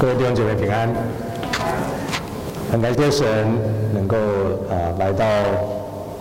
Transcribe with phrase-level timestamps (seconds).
[0.00, 0.88] 各位弟兄姐妹平安，
[2.70, 3.26] 很感谢神
[3.92, 4.16] 能够
[4.70, 5.26] 啊来到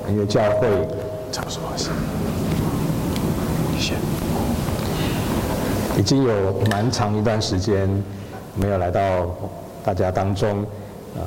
[0.10, 0.68] 一个教会，
[1.32, 1.92] 讲说，谢
[3.78, 3.94] 谢。
[5.96, 7.88] 已经有蛮长一段时间
[8.56, 9.28] 没有来到
[9.86, 10.62] 大家当中
[11.16, 11.22] 啊，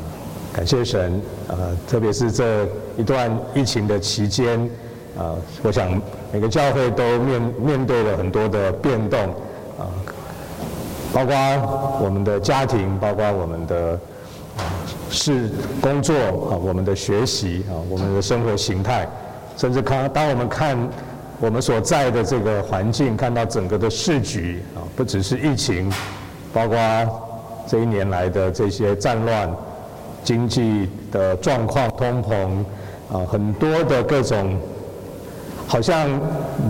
[0.53, 1.55] 感谢神啊，
[1.89, 4.59] 特别是这一段疫情的期间
[5.17, 5.89] 啊，我想
[6.33, 9.33] 每个教会都面面对了很多的变动。
[11.13, 11.35] 包括
[12.01, 13.99] 我们的家庭，包括我们的
[15.11, 15.51] 事
[15.81, 19.09] 工作啊，我们的学习啊，我们的生活形态，
[19.57, 20.79] 甚至看当我们看
[21.41, 25.93] 我们所在的这个环境，看到整个的市局啊，不只是疫情，
[26.53, 26.79] 包括
[27.67, 29.53] 这一年来的这些战乱、
[30.23, 34.57] 经济的状况、通膨啊，很多的各种
[35.67, 36.09] 好像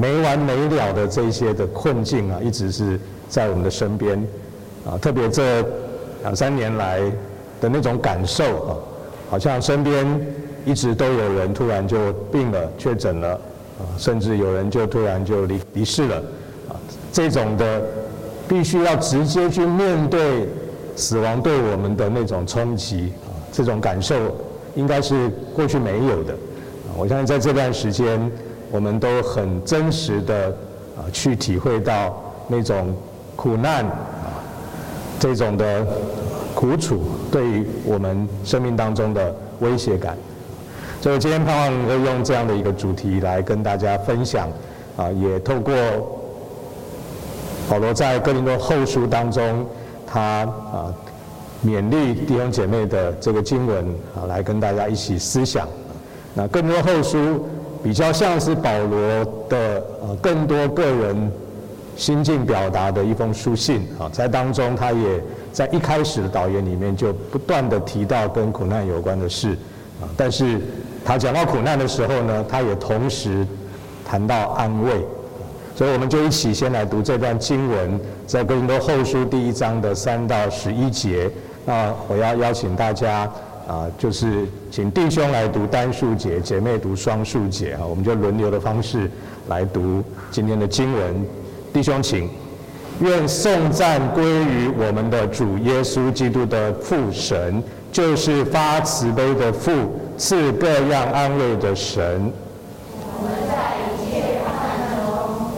[0.00, 2.98] 没完没了的这些的困境啊，一直是。
[3.30, 4.18] 在我们的身边，
[4.84, 5.64] 啊，特别这
[6.22, 7.00] 两三年来
[7.60, 8.70] 的那种感受啊，
[9.30, 10.04] 好像身边
[10.66, 13.28] 一直都有人突然就病了、确诊了，
[13.78, 16.16] 啊，甚至有人就突然就离离世了，
[16.68, 16.74] 啊，
[17.12, 17.80] 这种的
[18.48, 20.48] 必须要直接去面对
[20.96, 24.16] 死亡对我们的那种冲击，啊，这种感受
[24.74, 28.28] 应该是过去没有的，啊，我相信在这段时间，
[28.72, 30.48] 我们都很真实的
[30.96, 32.92] 啊去体会到那种。
[33.40, 34.36] 苦难啊，
[35.18, 35.82] 这种的
[36.54, 37.00] 苦楚
[37.32, 40.14] 对于我们生命当中的威胁感，
[41.00, 44.46] 所以今天盼望能够用这样的一个主题来跟大家分享
[44.94, 45.74] 啊，也透过
[47.70, 49.64] 保罗在哥林多后书当中，
[50.06, 50.20] 他
[50.70, 50.92] 啊
[51.64, 55.66] 勉励弟兄姐妹的这个经文啊，来跟大家一起思想。
[56.34, 57.48] 那哥林多后书
[57.82, 61.32] 比较像是保罗的呃更多个人。
[62.00, 69.50] 心境表达的一封书信啊，在当中他也在一开始的导言里面就不断地提到跟苦难有关的事
[70.00, 70.58] 啊，但是
[71.04, 73.46] 他讲到苦难的时候呢，他也同时
[74.02, 75.04] 谈到安慰，
[75.76, 81.30] 所以我们就一起先来读这段经文，在哥林多后书第一章的三到十一节。
[81.66, 83.30] 那我要邀请大家
[83.68, 89.10] 啊，就是请弟兄来读单数节，姐妹读双数节啊，我们就轮流的方式
[89.48, 91.26] 来读今天的经文。
[91.72, 92.28] 弟兄，请
[93.00, 99.70] 愿颂赞归于我们的主耶稣基督的父神，就是发慈悲的父，
[100.18, 102.32] 赐各样安慰的神。
[102.92, 105.00] 我们在一切患难中，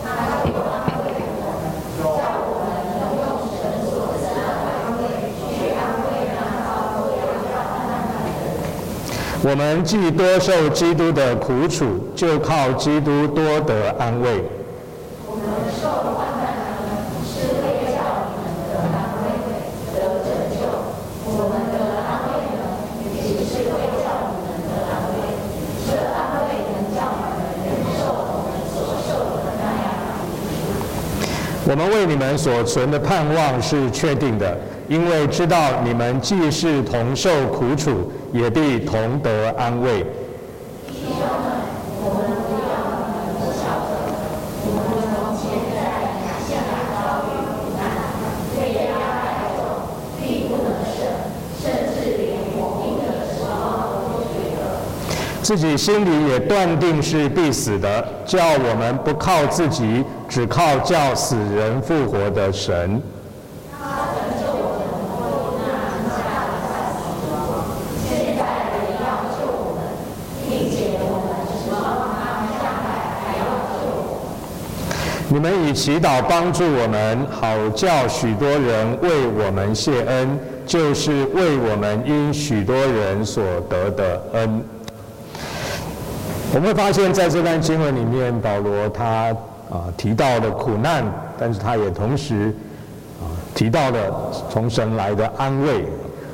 [0.05, 0.07] 他
[0.45, 1.05] 必安慰
[1.41, 1.65] 我们，
[1.99, 2.05] 叫
[2.45, 3.25] 我们能用
[3.57, 3.91] 神所
[4.21, 5.03] 赐的安慰
[5.49, 6.69] 去安慰那遭
[7.09, 7.11] 各
[7.51, 9.51] 样患难的人。
[9.51, 14.45] 我们既多受基督的苦楚，就靠基督多得安慰。
[31.65, 34.59] 我们为你们所存的盼望是确定的，
[34.89, 40.01] 因为知道你们既是同受苦楚，也必同得安慰。
[40.89, 41.63] 弟兄们，
[42.03, 44.11] 我们不要你们不晓得，
[44.67, 45.79] 我们从前在
[46.27, 47.81] 亚细亚遭遇苦难，
[48.59, 48.91] 被压
[49.23, 49.87] 太重，
[50.21, 51.07] 力不能胜，
[51.63, 54.83] 甚至连我命的时候都觉得
[55.43, 60.05] 自己心里也断定是必死的，叫我们不靠自己。
[60.33, 63.03] 只靠叫死人复活的神。
[75.29, 84.65] 你们以祈祷帮助我们，好叫许多人为我们谢恩，就是为我们因许多人所得的恩。
[86.55, 89.37] 我们会发现，在这段经文里面，保罗他。
[89.73, 91.03] 啊，提到了苦难，
[91.39, 92.55] 但是他也同时
[93.23, 93.25] 啊
[93.55, 95.87] 提到了从神来的安慰，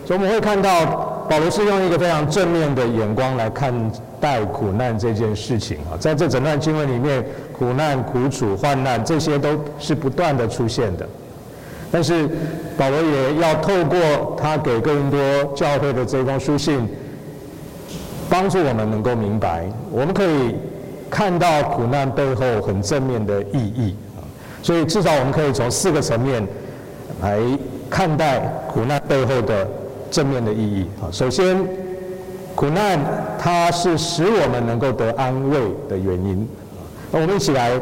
[0.05, 0.85] 所以我们会看到
[1.31, 3.73] 保罗是用一个非常正面的眼光来看
[4.21, 7.25] 待苦难这件事情啊，在这整段经文里面，
[7.57, 11.09] 苦难、苦楚、患难这些都是不断的出现的，
[11.93, 12.29] 但是
[12.77, 15.21] 保罗也要透过他给更多
[15.55, 16.89] 教会的这封书信，
[18.29, 20.57] 帮助我们能够明白，我们可以。
[21.11, 24.21] 看到苦难背后很正面的意义啊，
[24.63, 26.47] 所以至少我们可以从四个层面
[27.23, 27.41] 来
[27.89, 28.41] 看待
[28.73, 29.67] 苦难背后的
[30.11, 31.09] 正面的意义啊。
[31.11, 31.57] 首先，
[32.55, 32.99] 苦难
[33.39, 35.59] 它是使我们能够得安慰
[35.89, 36.49] 的原因。
[37.11, 37.73] 那我们一起来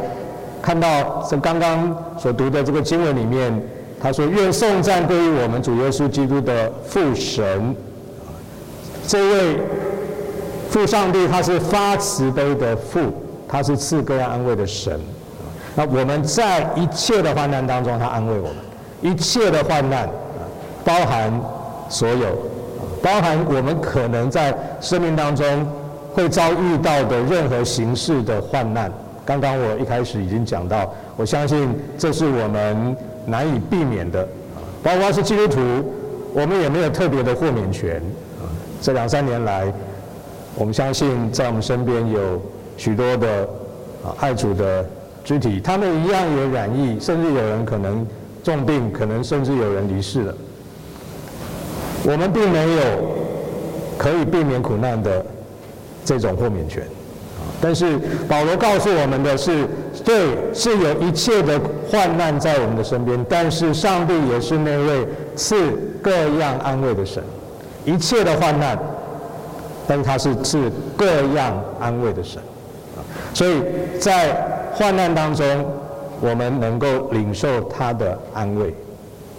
[0.62, 3.52] 看到这刚刚所读的这个经文里面，
[4.00, 7.74] 他说：“愿颂赞归于我们主耶稣基督的父神，
[9.06, 9.56] 这位
[10.76, 13.00] 父上帝，他是发慈悲的父，
[13.48, 15.00] 他是赐各样安慰的神。
[15.74, 18.56] 那我们在一切的患难当中，他安慰我们。
[19.00, 20.06] 一切的患难，
[20.84, 21.32] 包含
[21.88, 22.36] 所有，
[23.02, 25.66] 包含我们可能在生命当中
[26.12, 28.92] 会遭遇到的任何形式的患难。
[29.24, 32.94] 刚刚我一开始已经讲到，我相信这是我们。”
[33.28, 34.28] 难以避免的，
[34.84, 35.60] 包括是基督徒，
[36.32, 38.00] 我们也没有特别的豁免权。
[38.80, 39.66] 这两三年来，
[40.56, 42.42] 我们相信在我们身边有
[42.78, 43.42] 许多的
[44.02, 44.84] 啊爱主的
[45.22, 48.06] 肢体，他们一样也染疫，甚至有人可能
[48.42, 50.34] 重病，可能甚至有人离世了。
[52.04, 52.82] 我们并没有
[53.98, 55.24] 可以避免苦难的
[56.04, 56.82] 这种豁免权。
[57.60, 57.98] 但是
[58.28, 59.66] 保罗告诉我们的是，
[60.04, 61.60] 对，是有一切的
[61.90, 65.56] 患难在我们的身边，但是上帝也是那位赐
[66.02, 67.22] 各样安慰的神。
[67.84, 68.78] 一切的患难，
[69.86, 72.42] 但他是赐各样安慰的神。
[73.32, 73.62] 所以
[74.00, 74.34] 在
[74.72, 75.64] 患难当中，
[76.20, 78.74] 我们能够领受他的安慰。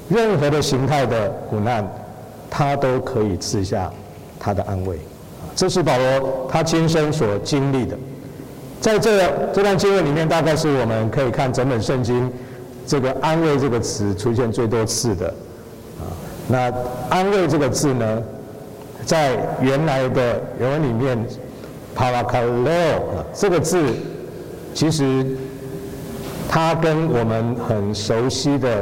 [0.09, 1.85] 任何的形态的苦难，
[2.49, 3.91] 他都可以赐下
[4.39, 4.97] 他的安慰。
[5.55, 7.97] 这是保罗他亲身所经历的，
[8.79, 12.31] 在这这段经文里面，大概是我们可以看整本圣经
[12.85, 15.27] 这个“安慰”这个词出现最多次的
[15.99, 16.05] 啊。
[16.47, 16.71] 那
[17.09, 18.21] “安慰”这个字呢，
[19.05, 21.17] 在原来的原文里面
[21.95, 22.99] “parakaleo”
[23.33, 23.83] 这个字，
[24.73, 25.25] 其实
[26.49, 28.79] 它跟我们很熟悉的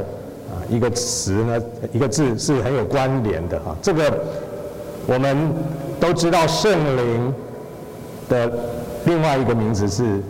[0.49, 3.75] 啊一个词呢，一个字是很有关联的哈。
[3.81, 4.13] 这个
[5.05, 5.35] 我们。
[5.97, 7.33] 都知道圣灵
[8.27, 8.51] 的
[9.05, 10.21] 另外一个名字是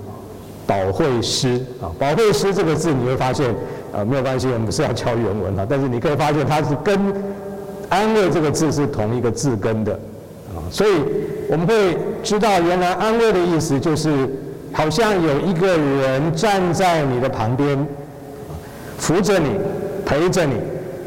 [0.68, 3.50] 保惠师啊，保惠师这个字你会发现
[3.92, 7.12] 啊，没有关系，我们不是要教原文啊，但是你可以发现它是跟
[7.90, 9.94] 安慰这个字是同一个字根的
[10.54, 10.92] 啊，所以
[11.50, 14.30] 我们会知道原来安慰的意思就是
[14.74, 17.88] 好像有一个人站在你的旁边，
[18.98, 19.52] 扶着你，
[20.06, 20.56] 陪着你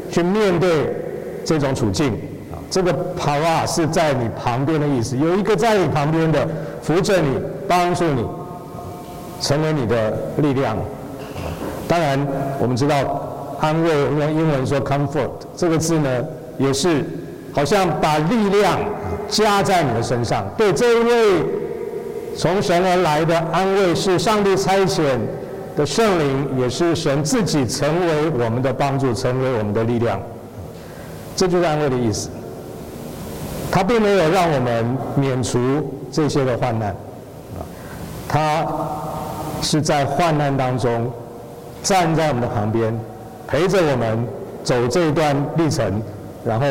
[0.09, 0.95] 去面对
[1.45, 2.17] 这种处境。
[2.71, 6.47] 这个 para 是在你旁边的意思，有一个在你旁边的
[6.83, 8.23] 扶着你、帮助你，
[9.41, 10.77] 成为你的力量。
[11.87, 12.19] 当然，
[12.59, 12.95] 我们知道
[13.59, 16.23] 安慰用英文说 comfort 这个字呢，
[16.59, 17.03] 也是
[17.51, 18.77] 好像把力量
[19.27, 20.45] 加在你的身上。
[20.55, 21.43] 对，这一位
[22.37, 25.17] 从神而来的安慰是上帝差遣
[25.75, 30.19] 的圣灵，也是神自己成为我们的帮助，成为我们的力量。
[31.35, 32.29] 这就是安慰的意思。
[33.71, 35.59] 他并没有让我们免除
[36.11, 36.95] 这些的患难，
[38.27, 38.65] 他
[39.61, 41.11] 是在患难当中
[41.83, 42.99] 站在我们的旁边，
[43.47, 44.27] 陪着我们
[44.63, 46.01] 走这一段历程，
[46.49, 46.65] 然后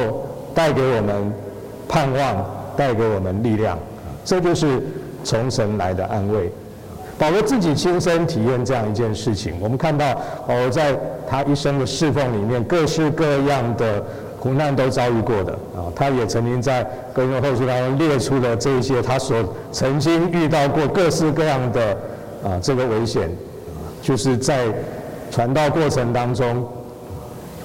[0.52, 1.32] 带给我们
[1.88, 2.44] 盼望，
[2.76, 3.78] 带给我们力量，
[4.24, 4.82] 这就是
[5.22, 6.50] 从神来的安慰。
[7.16, 10.04] 保罗自己亲身体验这样一件事情，我们看到
[10.48, 10.98] 哦，在
[11.28, 14.02] 他一生的侍奉里面，各式各样的。
[14.40, 19.36] 苦难都遭遇过的啊，他也曾经在哥林多后书当中列出了这一些他所
[19.72, 21.90] 曾经遇到过各式各样的
[22.44, 23.28] 啊这个危险，
[24.00, 24.66] 就是在
[25.32, 26.64] 传道过程当中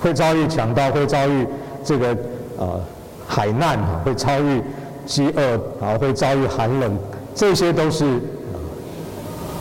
[0.01, 1.45] 会遭遇强盗，会遭遇
[1.83, 2.09] 这个
[2.57, 2.79] 啊
[3.27, 4.61] 海难，会遭遇
[5.05, 6.97] 饥饿，啊会遭遇寒冷，
[7.35, 8.19] 这些都是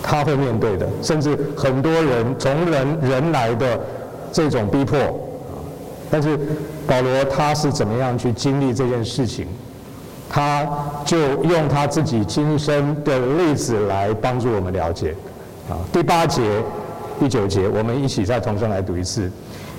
[0.02, 3.78] 他会面对的，甚至很多人从人人来的
[4.30, 4.98] 这种逼迫。
[6.10, 6.38] 但是
[6.86, 9.46] 保罗他是怎么样去经历这件事情？
[10.28, 10.66] 他
[11.04, 15.14] 就用他自己亲身的例子来帮助我们了解。
[15.68, 16.42] 啊，第八节、
[17.20, 19.30] 第九节，我们一起再重新来读一次。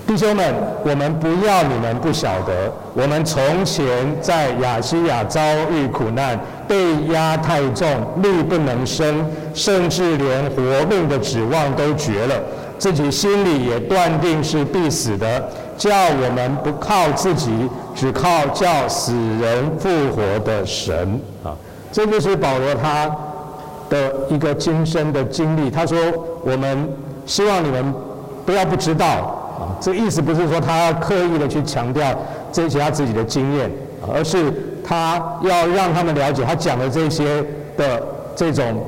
[0.05, 3.85] 弟兄们，我们不要你们不晓得，我们从前
[4.21, 5.39] 在亚西亚遭
[5.71, 7.87] 遇苦难，被压太重，
[8.21, 12.35] 力不能生，甚至连活命的指望都绝了，
[12.77, 15.49] 自己心里也断定是必死的。
[15.77, 17.49] 叫我们不靠自己，
[17.95, 21.55] 只靠叫死人复活的神啊！
[21.91, 23.09] 这就是保罗他
[23.89, 25.71] 的一个亲身的经历。
[25.71, 25.97] 他说
[26.45, 26.87] ：“我们
[27.25, 27.93] 希望你们
[28.45, 29.42] 不要不知道
[29.81, 32.15] 这意思不是说他刻意的去强调
[32.51, 33.71] 这些他自己的经验，
[34.13, 34.53] 而是
[34.83, 37.43] 他要让他们了解，他讲的这些
[37.77, 38.01] 的
[38.35, 38.83] 这种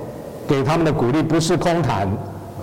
[0.47, 2.07] 给他们的鼓励不是空谈，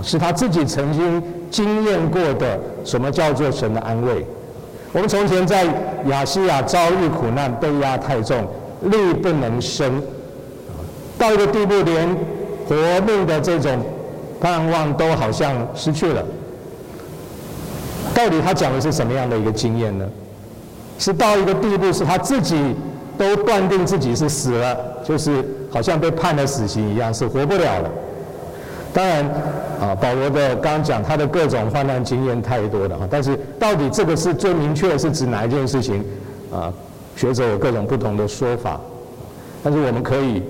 [0.02, 4.24] 是他自己曾经。”经验过的什么叫做神的安慰？
[4.90, 5.66] 我们从前在
[6.06, 8.46] 亚西亚遭遇苦难，被压太重，
[8.80, 10.02] 力不能生，
[11.18, 12.08] 到一个地步，连
[12.66, 12.74] 活
[13.06, 13.70] 命的这种
[14.40, 16.24] 盼望都好像失去了。
[18.14, 20.06] 到底他讲的是什么样的一个经验呢？
[20.98, 22.74] 是到一个地步，是他自己
[23.18, 27.90] 都断定自己是死了，就是好像被判了死刑一样，是活不了了。
[28.92, 29.24] 当然，
[29.80, 36.04] 啊，保罗的刚刚讲他的各种患难经验太多了哈，但是到底这个是最明确的是指哪一件事情？
[36.52, 36.72] 啊，
[37.16, 38.78] 学者有各种不同的说法，
[39.64, 40.42] 但是我们可以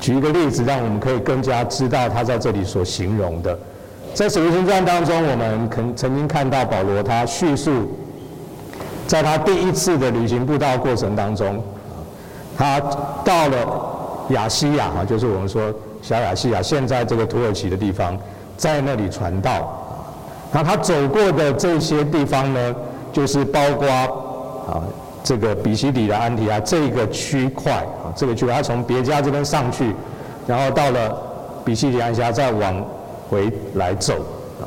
[0.00, 3.56] 举一个例子，让我们可以更加知道他在这里所形容的。
[4.18, 7.88] 在《使徒行传》当中，我们曾曾经看到保罗他叙述，
[9.06, 11.62] 在他第一次的旅行布道过程当中，
[12.56, 12.80] 他
[13.24, 13.56] 到了
[14.30, 15.72] 亚西亚哈，就是我们说
[16.02, 18.18] 小亚细亚，现在这个土耳其的地方，
[18.56, 19.72] 在那里传道。
[20.50, 22.74] 那他走过的这些地方呢，
[23.12, 24.82] 就是包括啊
[25.22, 29.94] 这个比西底的安提阿这个区块啊，这个区块，他从别家这边上去，
[30.44, 31.16] 然后到了
[31.64, 32.84] 比西底安提阿再往。
[33.28, 34.14] 回来走
[34.60, 34.64] 啊，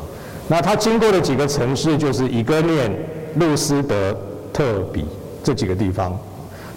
[0.48, 2.92] 那他经过的几个城市就是以哥念、
[3.36, 4.16] 路斯德、
[4.54, 5.06] 特比
[5.44, 6.18] 这几个地方，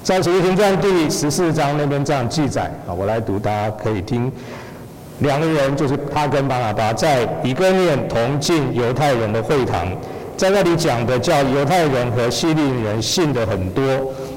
[0.02, 4.32] 在《使徒行传》第十四章那边这样记载啊，我来读，大家可以听。
[5.20, 9.86] 两个人就是他跟巴拿巴在以哥念同进犹太人的会堂，
[10.36, 13.84] 在那里讲的叫犹太人和希利人信的很多，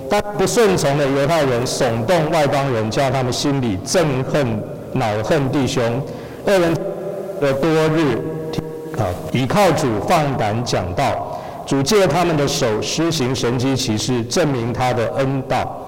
[0.10, 4.62] 但不顺从的犹太人耸动外邦人，叫他们心里憎恨、
[4.94, 6.01] 恼恨弟兄，
[6.46, 6.75] 二人。
[7.39, 8.17] 的多日，
[8.98, 15.84] 啊，倚靠主放胆讲道，主借他们的手施行神迹奇事，证明他的恩道。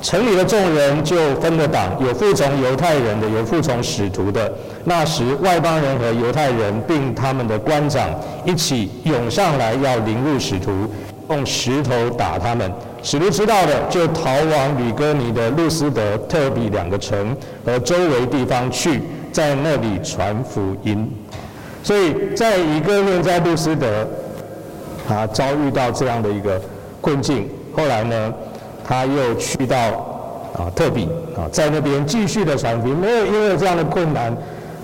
[0.00, 4.52] 城里的众人就分了党，有服从犹太人的，有服从使徒的。
[4.84, 8.08] 那时外邦人和犹太人并他们的官长
[8.44, 10.70] 一起涌上来，要凌辱使徒，
[11.30, 12.72] 用石头打他们。
[13.02, 19.02] 使徒知道了，就逃往吕哥尼的路斯德、特比两个城和周围地方去。
[19.32, 21.10] 在那里传福音，
[21.82, 24.06] 所以在以哥念，在路斯德，
[25.08, 26.60] 啊遭遇到这样的一个
[27.00, 27.48] 困境。
[27.76, 28.34] 后来呢，
[28.84, 29.76] 他又去到
[30.54, 32.96] 啊特比啊，在那边继续的传福音。
[32.96, 34.36] 没有因为这样的困难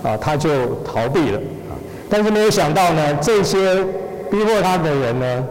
[0.03, 0.49] 啊，他就
[0.83, 1.37] 逃避了
[1.69, 1.73] 啊。
[2.09, 3.83] 但是没有想到呢，这些
[4.31, 5.43] 逼迫他的人呢，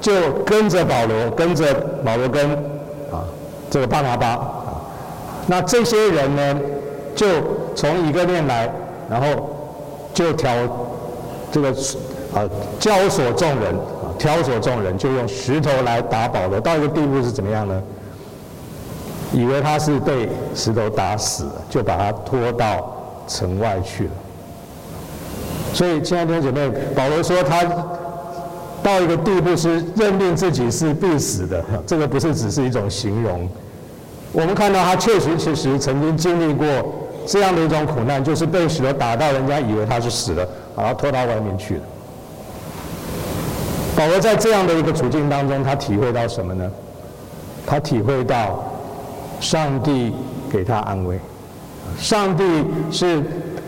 [0.00, 1.74] 就跟着保罗，跟着
[2.04, 2.50] 保罗跟
[3.12, 3.24] 啊
[3.68, 4.80] 这个巴拿巴啊。
[5.46, 6.60] 那这些人呢，
[7.14, 7.26] 就
[7.76, 8.68] 从一个念来，
[9.08, 9.50] 然后
[10.14, 10.50] 就挑
[11.52, 11.68] 这个
[12.34, 12.42] 啊
[12.80, 16.58] 教唆众人啊挑唆众人，就用石头来打保罗。
[16.58, 17.82] 到一个地步是怎么样呢？
[19.32, 22.96] 以为他是被石头打死了，就把他拖到
[23.28, 24.10] 城外去了。
[25.74, 27.62] 所以，亲爱的弟兄姐妹，保罗说他
[28.82, 33.46] 到一个地步是认定自己是必死的， 这个不是只是一种形容。
[34.32, 36.66] 我们看到他确实确实曾经经历过。
[37.26, 41.80] 这样的一种苦难，就是被石头打到，人家以为他是死了，然后拖到外面去了。
[43.96, 46.70] 保罗在这样的一个处境当中，他体会到什么呢？
[47.66, 48.64] 他体会到
[49.40, 50.14] 上帝
[50.52, 51.18] 给他安慰，
[51.98, 52.44] 上帝
[52.92, 53.20] 是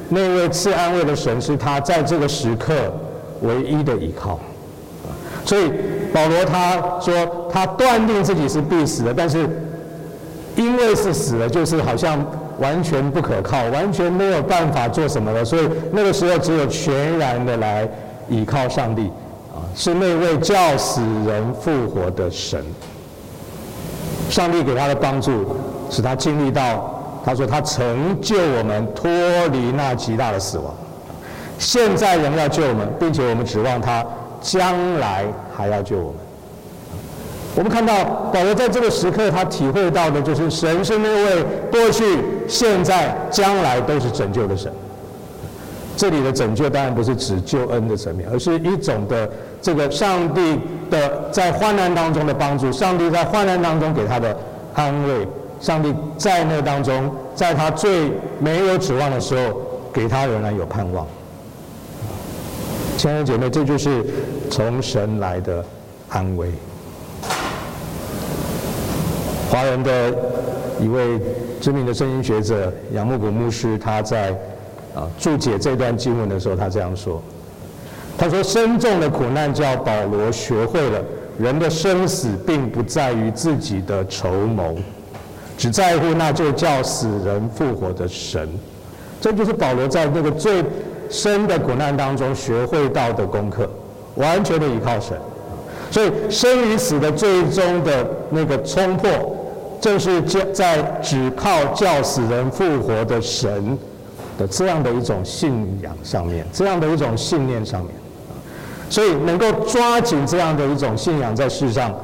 [0.08, 2.74] 那位赐安慰的神，是他在这个时刻
[3.40, 4.38] 唯一的依靠。
[5.44, 5.72] 所以
[6.12, 9.48] 保罗他说，他断定自己是必死的，但是
[10.54, 12.24] 因为是死了，就是好像。
[12.58, 17.88] 完全不可靠，完全没有办法做什么了，所以那个时候只有全然的来
[18.28, 19.10] 倚靠上帝，
[19.54, 22.64] 啊，是那位叫死人复活的神。
[24.28, 25.56] 上帝给他的帮助，
[25.88, 29.10] 使他经历到，他说他成就我们脱
[29.52, 30.74] 离那极大的死亡，
[31.58, 34.04] 现在仍要救我们，并且我们指望他
[34.40, 35.24] 将来
[35.56, 36.27] 还要救我们。
[37.58, 42.04] 我们看到保罗在这个时刻，他体会到的就是神是那位过去、
[42.46, 44.72] 现在、将来都是拯救的神。
[45.96, 49.28] 这里的拯救当然不是指救恩的层面，而是一种的
[49.60, 50.56] 这个上帝
[50.88, 54.38] 的在患难当中的帮助，上帝在患难当中给他的
[54.74, 55.26] 安慰，
[55.60, 59.60] 上帝在那当中，在他最没有指望的时候，
[59.92, 61.04] 给他仍然有盼望。
[62.96, 64.04] 亲爱的姐妹，这就是
[64.48, 65.64] 从神来的
[66.10, 66.52] 安慰。
[69.50, 70.14] 华人的
[70.78, 71.18] 一位
[71.58, 74.30] 知名的圣经学者杨牧谷牧师，他在
[74.94, 77.22] 啊注解这段经文的时候，他这样说
[78.18, 81.02] ：“他说，深重的苦难叫保罗学会了，
[81.38, 84.76] 人的生死并不在于自己的筹谋，
[85.56, 88.46] 只在乎那就叫死人复活的神。
[89.18, 90.62] 这就是保罗在那个最
[91.08, 93.68] 深的苦难当中学会到的功课，
[94.16, 95.16] 完全的依靠神。
[95.90, 99.08] 所以生与死的最终的那个冲破。”
[99.80, 100.20] 正是
[100.52, 103.78] 在只靠叫死人复活的神
[104.36, 107.90] 的这样的一种信仰上面，这样的一种信念上面，
[108.90, 111.94] 所以能够抓紧这样的一种信仰，在世上，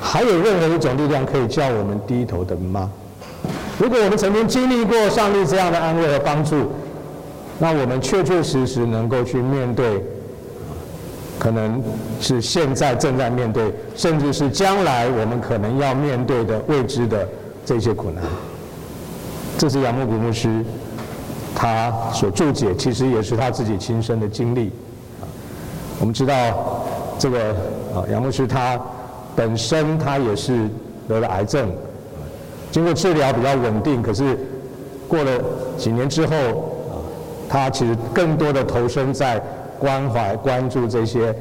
[0.00, 2.90] 还有任何一种力量可以叫我们低头的吗？
[3.78, 6.70] 如果我们曾经经历过上帝这样的安慰和帮助，
[7.58, 10.02] 那我们确确实实能够去面对，
[11.44, 11.78] 可能
[12.22, 17.28] 是现在正在面对，甚至是将来我们可能要面对的未知的
[17.66, 18.24] 这些苦难。
[19.58, 20.64] 这是杨牧谷牧师
[21.54, 24.72] 他所注解，其实也是他自己亲身的经历。
[26.00, 26.82] 我们知道
[27.18, 27.50] 这个
[27.94, 28.80] 啊，杨牧师他
[29.36, 30.66] 本身他也是
[31.06, 31.70] 得了癌症，
[32.72, 34.34] 经过治疗比较稳定，可是
[35.06, 35.30] 过了
[35.76, 36.72] 几年之后，
[37.50, 39.38] 他其实更多的投身在
[39.78, 41.34] 关怀、关注这些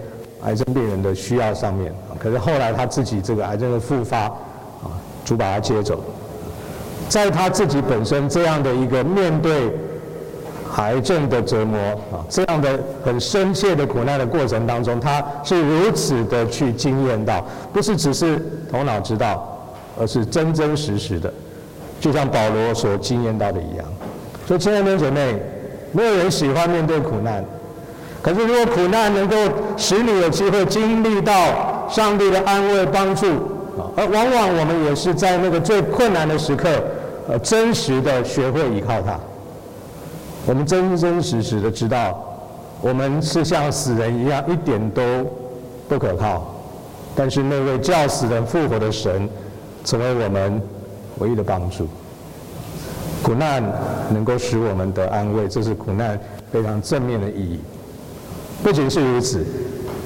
[0.43, 1.93] 癌症病人的需要上面。
[2.19, 4.21] 可是后来他自己这个癌症的复发
[4.83, 4.91] 啊，
[5.25, 6.03] 主把他接走。
[7.09, 9.71] 在他自己本身这样的一个面对
[10.77, 11.77] 癌症的折磨
[12.11, 19.67] 啊，这样的很深切的苦难的过程当中，他是如此的去经验到，不是只是头脑知道，
[19.99, 21.31] 而是真真实实的，
[21.99, 23.85] 就像保罗所经验到的一样。
[24.47, 25.39] 所以，亲爱的姐妹，
[25.91, 27.45] 没有人喜欢面对苦难，
[28.23, 29.35] 可是如果苦难能够
[29.77, 33.27] 使你有机会经历到上帝的安慰帮助。
[33.95, 36.69] 而往往我们也是在那个最困难的时刻，
[37.27, 39.19] 呃，真实的学会依靠他。
[40.45, 42.23] 我们真真实实的知道，
[42.81, 45.01] 我们是像死人一样，一点都
[45.89, 46.55] 不可靠。
[47.15, 49.27] 但是那位叫死人复活的神，
[49.83, 50.61] 成为我们
[51.19, 51.87] 唯一的帮助。
[53.21, 53.63] 苦难
[54.11, 56.19] 能够使我们得安慰，这是苦难
[56.51, 57.59] 非常正面的意义。
[58.63, 59.46] 不仅是如此，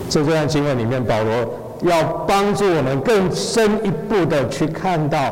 [0.10, 1.48] 在这段经文里面，保罗。
[1.84, 5.30] 要帮助我们更深一步的去看到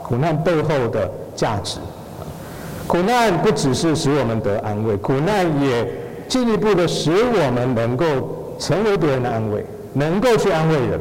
[0.00, 1.80] 苦难背后的价值。
[2.86, 5.84] 苦难不只是使我们得安慰，苦难也
[6.28, 8.06] 进一步的使我们能够
[8.60, 11.00] 成为别人的安慰，能够去安慰人。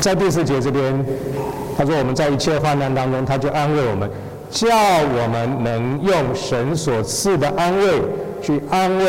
[0.00, 1.04] 在第四节这边，
[1.76, 4.08] 他说我们在一切患难当中，他就安慰我们，
[4.48, 8.00] 叫我们能用神所赐的安慰
[8.40, 9.04] 去安慰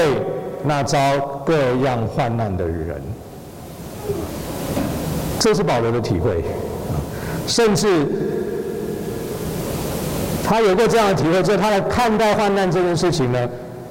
[0.64, 3.02] 那遭各样患难的人。
[5.40, 6.44] 这是保罗的体会，
[7.48, 8.06] 甚至
[10.44, 13.48] 他有过这样的体会，就是他来看待患难这件事情呢，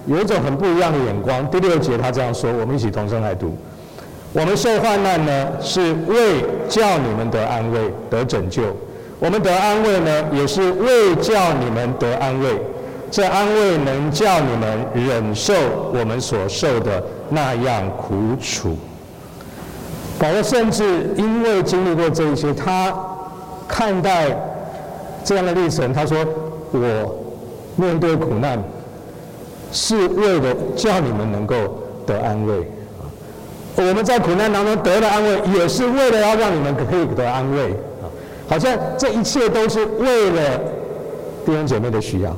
[0.06, 1.48] 有一种很不一样的眼光。
[1.50, 3.56] 第六节他这样说，我们一起同声来读：
[4.34, 8.64] 我们受患难呢，是为叫你们得安慰、得拯救；
[9.18, 12.60] 我们得安慰呢，也是为叫你们得安慰。
[13.10, 15.54] 这安慰能叫你们忍受
[15.92, 18.76] 我们所受的那样苦楚。
[20.18, 20.84] 保罗甚至
[21.16, 22.92] 因为经历过这一些，他
[23.66, 24.36] 看待
[25.24, 26.18] 这样的历程，他说
[26.72, 27.16] ：“我
[27.76, 28.62] 面对苦难，
[29.72, 31.54] 是为了叫你们能够
[32.04, 32.68] 得安慰。
[33.76, 37.74] 我们在苦难当中得了安慰，也是为了要让你们可以得安慰。
[38.48, 40.58] 好像这一切都是为了
[41.46, 42.36] 弟兄姐妹的需要。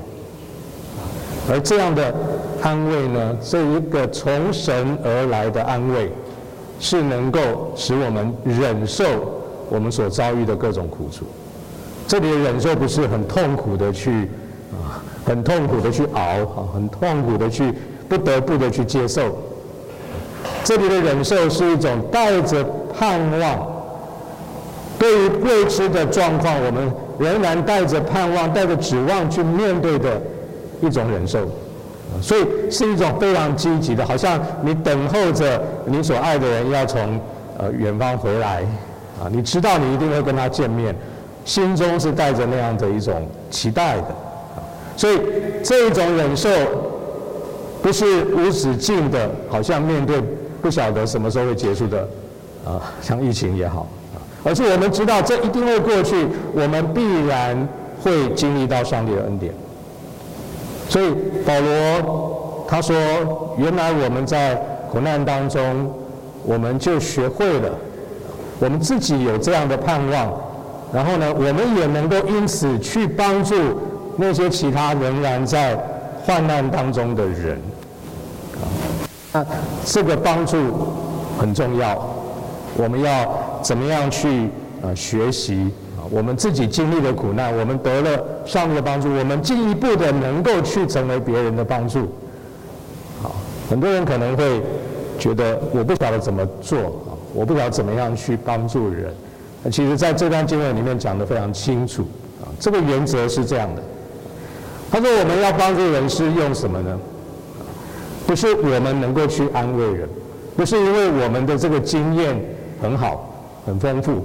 [1.48, 2.12] 而这样的
[2.60, 6.10] 安慰呢，这一个从神而来的安慰。”
[6.82, 9.04] 是能够使我们忍受
[9.68, 11.26] 我们所遭遇的各种苦楚。
[12.08, 14.10] 这里的忍受不是很痛苦的去
[14.72, 17.70] 啊，很痛苦的去熬啊，很痛苦的去
[18.08, 19.36] 不得不的去接受。
[20.64, 22.64] 这里的忍受是一种带着
[22.98, 23.58] 盼望，
[24.98, 30.18] 对于未知的状况，我们仍然带着盼望、带着指望去面对的
[30.80, 31.48] 一种忍受。
[32.20, 37.20] 所以是一种非常积极的，好像你等候着你所爱的人要从
[37.56, 38.64] 呃远方回来，
[39.22, 40.92] 啊，你知道你一定会跟他见面，
[41.44, 44.08] 心中是带着那样的一种期待的，
[44.96, 45.20] 所以
[45.62, 46.48] 这一种忍受
[47.80, 50.20] 不是无止境的，好像面对
[50.60, 52.00] 不晓得什么时候会结束的，
[52.64, 53.86] 啊，像疫情也好，
[54.42, 57.68] 而是我们知道这一定会过去，我们必然
[58.02, 59.54] 会经历到上帝的恩典。
[60.90, 61.14] 所以
[61.46, 62.96] 保罗他说
[63.56, 64.56] ：“原来我们在
[64.90, 65.88] 苦难当中，
[66.44, 67.70] 我们就学会了，
[68.58, 70.32] 我们自己有这样的盼望，
[70.92, 73.54] 然后呢，我们也能够因此去帮助
[74.16, 75.76] 那些其他仍然在
[76.26, 77.62] 患难当中的人。
[79.32, 79.46] 那
[79.84, 80.56] 这个帮助
[81.38, 82.04] 很重要，
[82.76, 84.50] 我们要怎么样去
[84.82, 85.70] 啊学习？”
[86.10, 92.00] 我们自己经历了苦难，我们得了上帝的帮助，我们进一步的能够去成为别人的帮助。
[93.22, 93.36] 好，
[93.70, 94.60] 很多人可能会
[95.18, 99.14] 觉得我不晓得怎么做啊，我不晓得怎么样去帮助人。
[99.62, 102.02] 那其实在这段经文里面讲得非常清楚
[102.42, 103.82] 啊，这个原则是这样的。
[104.90, 106.98] 他说我们要帮助人是用什么呢？
[108.26, 110.08] 不是我们能够去安慰人，
[110.56, 112.40] 不是因为我们的这个经验
[112.80, 113.32] 很好、
[113.66, 114.24] 很丰富、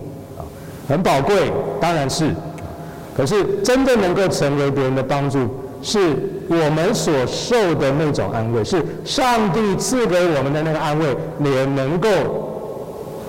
[0.88, 2.34] 很宝贵，当然是。
[3.16, 5.40] 可是真正能够成为别人的帮助，
[5.82, 5.98] 是
[6.50, 11.06] 我们所受的那种安慰，是上帝赐给我们的那个安慰，
[11.40, 12.10] 也能够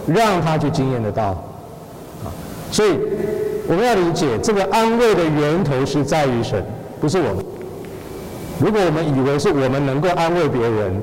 [0.07, 1.41] 让他去经验得到。
[2.73, 2.99] 所以
[3.69, 6.65] 我们要理解，这个安慰的源头是在于神，
[7.01, 7.45] 不是我们。
[8.59, 11.01] 如果我们以为是我们能够安慰别人，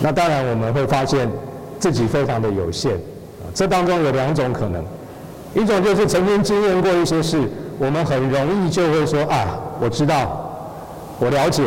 [0.00, 1.30] 那当然我们会发现
[1.78, 2.98] 自己非常的有限。
[3.54, 4.84] 这当中有两种可能。
[5.54, 7.38] 一种就是曾经经验过一些事，
[7.78, 10.50] 我们很容易就会说啊，我知道，
[11.18, 11.62] 我了解，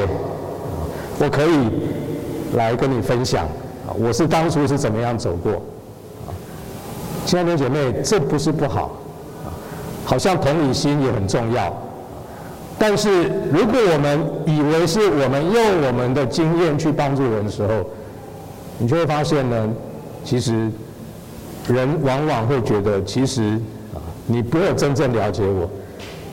[1.19, 1.69] 我可以
[2.55, 3.47] 来跟你分享，
[3.99, 5.61] 我是当初是怎么样走过，
[7.27, 8.91] 亲爱的姐妹，这不是不好，
[10.03, 11.71] 好像同理心也很重要，
[12.79, 17.85] 但是如果我们以为是我们用我们的经验去帮助人的时候，
[18.79, 19.69] 你就会发现呢，
[20.23, 20.71] 其实
[21.67, 23.61] 人往往会觉得其实。
[24.27, 25.63] 你不会真正了解我，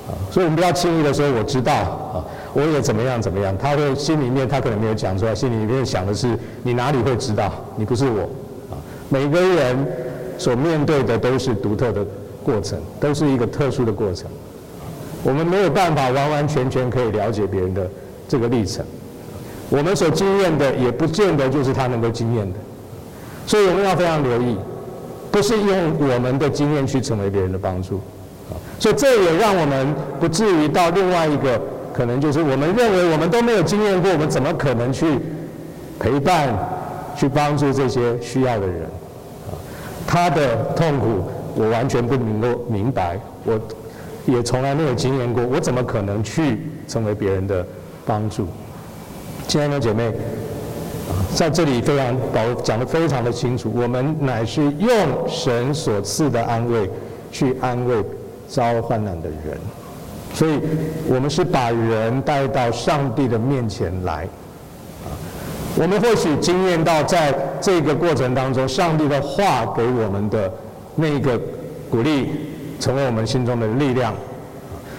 [0.08, 2.24] 啊，所以我们不要轻易的说我知道，啊，
[2.54, 3.54] 我也怎么样怎么样。
[3.58, 7.52] 他会心里面他可能没有讲出来，心里面想的是你哪里会知道？
[7.76, 8.22] 你不是我，
[8.70, 9.86] 啊，每个人
[10.38, 12.04] 所面对的都是独特的
[12.42, 14.26] 过程，都是一个特殊的过程。
[15.22, 17.88] 我们没有办法完完全全可以了解别人的
[18.26, 18.84] 这个历程，
[19.68, 22.58] 我们所经验的也不见得就是他能够经验的，
[23.46, 24.56] 所以我们要非常留意。
[25.32, 27.96] 不是用我们的经验去成为别人的帮助，
[28.50, 31.58] 啊，所以这也让我们不至于到另外一个
[31.90, 35.18] 可能，就是我们认为我们都没有经验过，我们怎么可能去
[35.98, 36.54] 陪伴、
[37.16, 38.82] 去帮助这些需要的人？
[39.48, 39.56] 啊，
[40.06, 43.58] 他的痛苦我完全不能够明白，我
[44.26, 47.66] 也从来没有经验过，我怎么可能去成为别人的
[48.04, 48.46] 帮助？
[49.48, 50.12] 亲爱的姐妹。
[51.34, 54.90] 在这里非常保讲得非常的清楚，我们乃是用
[55.26, 56.88] 神所赐的安慰
[57.30, 58.04] 去安慰
[58.46, 59.58] 遭患难的人，
[60.34, 60.60] 所以
[61.08, 64.28] 我们是把人带到上帝的面前来。
[65.74, 70.52] 我们或许经验到在这个过程当中，上帝的话给我们的
[70.94, 71.40] 那个
[71.90, 72.28] 鼓励，
[72.78, 74.14] 成为我们心中的力量。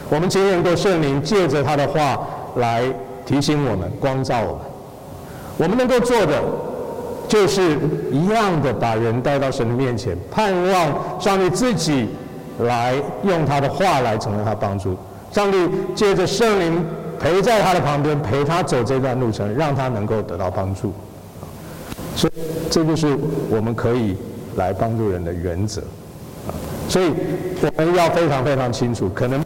[0.09, 2.83] 我们经验过圣灵借着他的话来
[3.23, 4.72] 提醒我们、光照我们。
[5.57, 6.41] 我们能够做的，
[7.27, 7.77] 就是
[8.11, 12.09] 一样的把人带到神的面前，盼望上帝自己
[12.59, 14.97] 来用他的话来成为他帮助。
[15.31, 15.57] 上帝
[15.95, 16.83] 借着圣灵
[17.19, 20.93] 陪在他的旁边，陪他走这段路程，让他能够得到帮助。
[22.15, 22.33] 所以，
[22.69, 23.17] 这就是
[23.49, 24.15] 我们可以
[24.55, 25.81] 来帮助人的原则。
[26.89, 27.11] 所以，
[27.61, 29.43] 我们要非常非常清楚，可能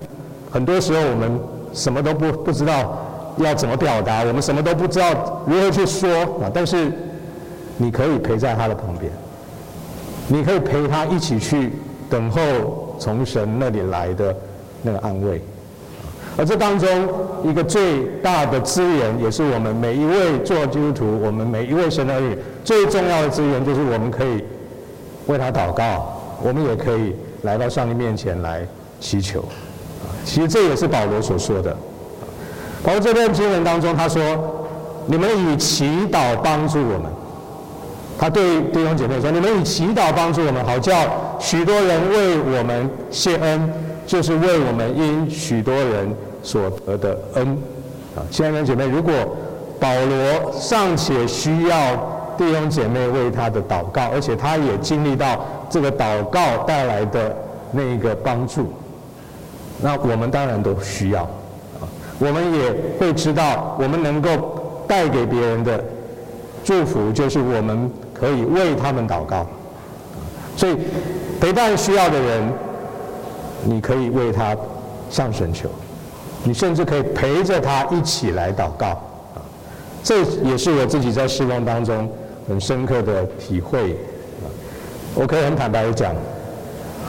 [0.49, 1.39] 很多时候我们
[1.73, 2.97] 什么都不不知道。
[3.37, 4.23] 要怎么表达？
[4.23, 6.09] 我们什么都不知道如何去说
[6.41, 6.51] 啊！
[6.53, 6.91] 但是
[7.77, 9.11] 你可以陪在他的旁边，
[10.27, 11.73] 你可以陪他一起去
[12.09, 14.35] 等候从神那里来的
[14.81, 15.41] 那个安慰。
[16.37, 16.87] 而这当中
[17.43, 24.43] 一个最大的资源，也是我们每一位做基督徒，我们每一位神儿女最重要的资源，就是我们可以
[25.27, 28.65] 为他祷告，我们也可以来到上帝面前来
[28.99, 29.43] 祈求。
[30.25, 31.75] 其实这也是保罗所说的。
[32.83, 34.21] 而这篇经文当中，他说
[35.07, 37.03] ：“你们以祈祷帮助我们。”
[38.19, 40.93] 他对弟兄姐妹说：“你们以祈祷帮助我们，好叫
[41.39, 43.71] 许多人为我们谢恩，
[44.05, 47.57] 就是为我们因许多人所得的恩。”
[48.17, 49.13] 啊，亲爱的姐妹，如果
[49.79, 51.95] 保罗尚且需要
[52.35, 57.35] 弟兄姐妹为他的祷告，而且他也经历到这个祷告带来的
[57.71, 58.73] 那一个帮助，
[59.79, 61.29] 那我们当然都需要。
[62.19, 65.83] 我们也会知道，我们能够带给别人的
[66.63, 69.45] 祝福，就是我们可以为他们祷告。
[70.55, 70.75] 所以，
[71.39, 72.51] 陪伴需要的人，
[73.63, 74.55] 你可以为他
[75.09, 75.69] 上神求，
[76.43, 78.99] 你甚至可以陪着他一起来祷告。
[80.03, 82.09] 这也是我自己在侍奉当中
[82.47, 83.95] 很深刻的体会。
[85.13, 86.15] 我可以很坦白的讲，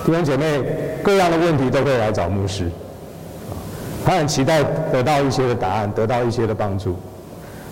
[0.04, 0.62] 弟兄姐妹
[1.02, 2.70] 各样的问题都可以来找牧师。
[4.08, 6.96] 他很期待得到一些的答案，得到一些的帮助，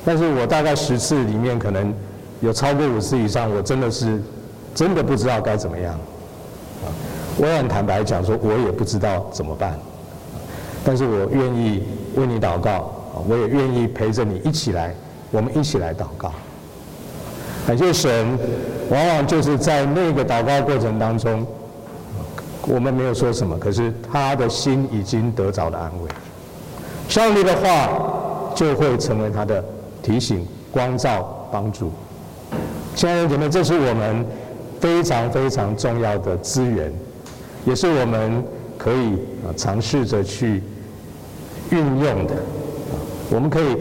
[0.05, 1.95] 但是我大概十次里面，可能
[2.41, 4.21] 有超过五次以上，我真的是
[4.75, 5.99] 真的不知道该怎么样。
[7.39, 9.79] 我很坦白讲说，我也不知道怎么办，
[10.85, 11.83] 但是我愿意
[12.17, 12.93] 为你祷告，
[13.27, 14.95] 我也愿意陪着你一起来，
[15.31, 16.31] 我们一起来祷告。
[17.67, 18.39] 感谢神，
[18.91, 21.47] 往往就是在那个祷告过程当中，
[22.67, 26.09] 我们没有说什么，可是他的心已经得着了安慰。
[27.09, 29.65] 上帝的话就会成为他的
[30.03, 31.93] 提醒、光照、帮助。
[32.97, 34.27] 亲爱的姐妹，这是我们
[34.81, 36.93] 非常非常重要的资源，
[37.65, 38.43] 也是我们
[38.77, 39.13] 可以
[39.47, 40.63] 啊尝试着去
[41.71, 42.35] 运用的。
[43.31, 43.77] 我们可以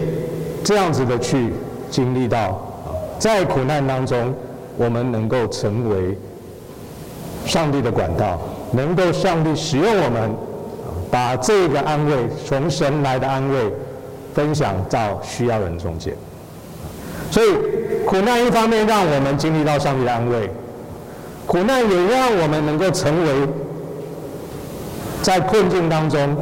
[0.63, 1.53] 这样子的去
[1.89, 2.61] 经历到，
[3.17, 4.33] 在苦难当中，
[4.77, 6.17] 我们能够成为
[7.45, 8.39] 上帝的管道，
[8.75, 10.35] 能够上帝使用我们，
[11.09, 12.13] 把这个安慰
[12.45, 13.73] 从神来的安慰
[14.33, 16.13] 分享到需要人中间。
[17.31, 17.47] 所以，
[18.05, 20.49] 苦难一方面让我们经历到上帝的安慰，
[21.45, 23.47] 苦难也让我们能够成为
[25.21, 26.35] 在困境当中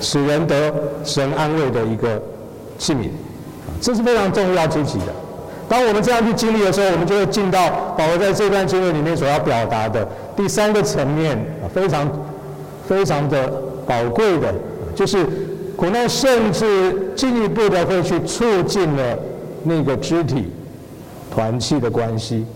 [0.00, 0.72] 使人得
[1.04, 2.22] 神安慰的一个
[2.78, 3.08] 器皿，
[3.80, 5.06] 这是非常重要积极的。
[5.70, 10.06] 当我们这样去经历的时候，我们就会进到保罗在这段经文里面所要表达的
[10.36, 11.38] 第三个层面，
[11.72, 12.10] 非常
[12.88, 13.46] 非常的
[13.86, 14.52] 宝贵的，
[14.96, 15.24] 就是
[15.76, 19.16] 苦难甚至进一步的会去促进了。
[19.62, 20.50] 那个肢体
[21.30, 22.46] 团契的关系，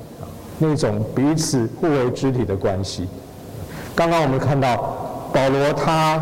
[0.59, 3.07] 那种彼此互为肢体的关系。
[3.95, 6.19] 刚刚我们看到保罗，他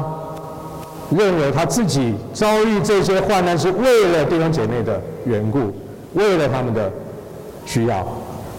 [1.10, 5.72] 认为他自己遭遇这些患难是为了弟兄姐妹的缘故，
[6.14, 6.90] 为了他们的
[7.64, 8.06] 需要。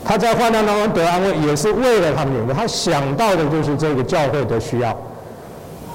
[0.06, 2.54] 他在患难当中得安慰，也是为了他们的缘故。
[2.54, 4.96] 他想到的就是这个教会的需要。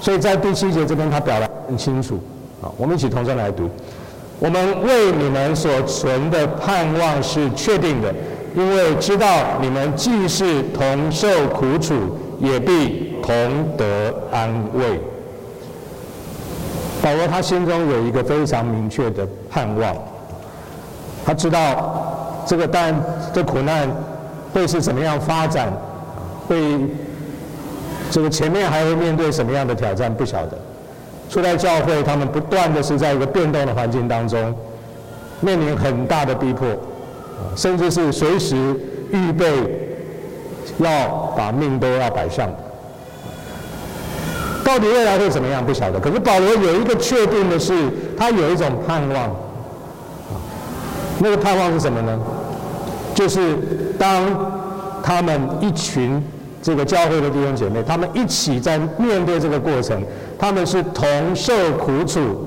[0.01, 2.19] 所以在第七节这边，他表达很清楚。
[2.61, 3.69] 好，我们一起同声来读。
[4.39, 8.15] 我们为你们所存的盼望是确定的，
[8.55, 9.27] 因为知道
[9.61, 11.95] 你们既是同受苦楚，
[12.39, 13.35] 也必同
[13.77, 15.01] 得安慰。
[17.03, 19.95] 保罗他心中有一个非常明确的盼望，
[21.29, 22.95] 他知道这个蛋
[23.35, 23.87] 这苦难
[24.55, 25.71] 会是怎么样发展，
[26.49, 26.57] 会
[28.11, 30.57] 这个前面还会面对什么样的挑战，不晓得。
[31.29, 34.55] 初代教会，他们不断的是在一个变动的环境当中，
[35.41, 36.67] 面临很大的逼迫，
[37.55, 38.57] 甚至是随时
[39.13, 39.47] 预备
[40.79, 42.49] 要把命都要摆上。
[44.65, 45.63] 到底未来会怎么样？
[45.63, 46.01] 不晓得。
[46.01, 47.75] 可是保罗有一个确定的是，
[48.17, 49.37] 他有一种盼望。
[51.21, 52.19] 那个盼望是什么呢？
[53.15, 53.57] 就是
[53.99, 54.25] 当
[55.03, 56.23] 他们一群
[56.63, 60.03] 这个教会的弟兄姐妹，他们一起在面对这个过程。
[60.39, 62.47] 他们是同受苦楚，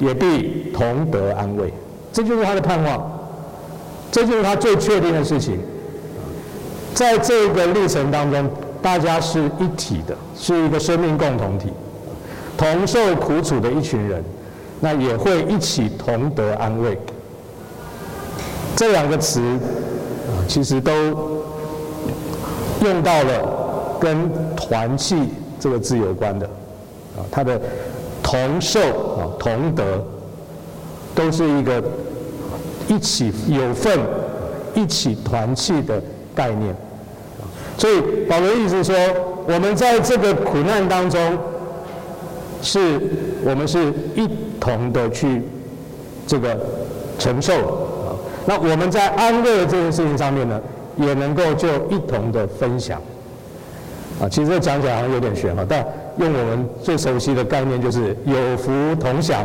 [0.00, 1.72] 也必同得安慰，
[2.12, 3.08] 这就是他的盼望，
[4.10, 5.60] 这就是他最确定的事情。
[6.94, 8.50] 在这个历程当中，
[8.82, 11.72] 大家是一体的，是一个生命共同体，
[12.56, 14.24] 同受苦楚的一群人，
[14.80, 16.98] 那也会一起同得安慰。
[18.78, 20.92] 这两个词啊，其实都
[22.80, 25.16] 用到了跟团契
[25.58, 26.46] 这个字有关的。
[27.16, 27.60] 啊，他的
[28.22, 28.78] 同受
[29.18, 29.82] 啊，同德，
[31.12, 31.82] 都是一个
[32.86, 33.98] 一起有份、
[34.76, 36.00] 一起团契的
[36.32, 36.72] 概念。
[37.76, 38.94] 所以保罗意思说，
[39.48, 41.36] 我们在这个苦难当中，
[42.62, 43.00] 是
[43.44, 45.42] 我们是一同的去
[46.28, 46.56] 这个
[47.18, 47.87] 承受。
[48.48, 50.58] 那我们在安慰的这件事情上面呢，
[50.96, 52.98] 也能够就一同的分享。
[54.18, 55.86] 啊，其实这讲起来好像有点玄哈，但。
[56.18, 59.44] 用我们最熟悉的概念，就是有福同享，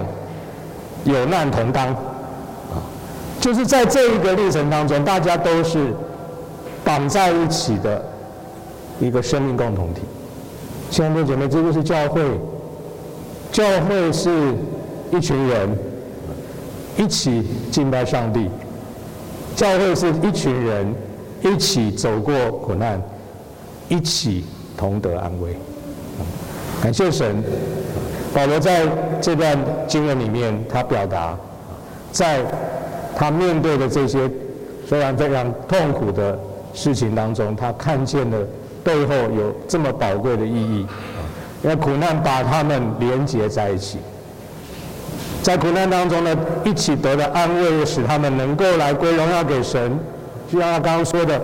[1.03, 2.81] 有难同当，啊，
[3.39, 5.93] 就是在这一个历程当中，大家都是
[6.83, 8.03] 绑在一起的
[8.99, 10.01] 一个生命共同体。
[10.89, 12.23] 亲爱的姐妹，这就是教会，
[13.51, 14.31] 教会是
[15.11, 15.77] 一群人
[16.97, 18.49] 一起敬拜上帝，
[19.55, 20.95] 教会是一群人
[21.41, 23.01] 一起走过苦难，
[23.87, 25.55] 一起同得安慰。
[26.81, 27.43] 感谢神，
[28.33, 28.85] 保罗在
[29.21, 31.37] 这段经文里面，他表达，
[32.11, 32.43] 在
[33.15, 34.29] 他面对的这些
[34.85, 36.37] 非常非常痛苦的
[36.73, 38.37] 事情当中，他看见了
[38.83, 40.85] 背后有这么宝贵的意义。
[41.63, 43.99] 因为苦难把他们连结在一起，
[45.43, 49.99] 在苦难当中呢，一起得的安慰，使他们能够来归荣耀给神。
[50.51, 51.39] 就像他刚刚说的，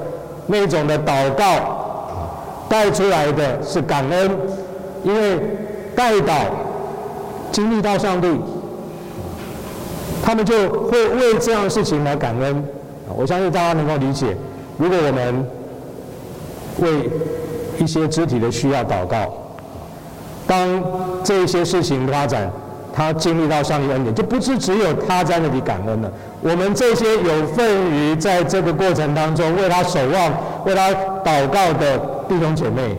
[0.47, 4.31] 那种的祷告带出来的是感恩。
[5.01, 5.39] 因为
[5.95, 6.47] 代祷
[7.53, 8.27] 经历到上帝，
[10.21, 12.61] 他们就会为这样的事情来感恩。
[13.15, 14.35] 我相信大家能够理解，
[14.77, 15.47] 如果我们
[16.79, 17.09] 为
[17.79, 19.33] 一些肢体的需要祷告，
[20.45, 20.83] 当
[21.23, 22.51] 这些事情发展，
[22.99, 26.11] 他经历到上帝恩典，就不是只有他在那里感恩了。
[26.41, 30.89] 我们这些有份于在这个过程当中为他守望、为他
[31.23, 32.97] 祷告的弟兄姐妹。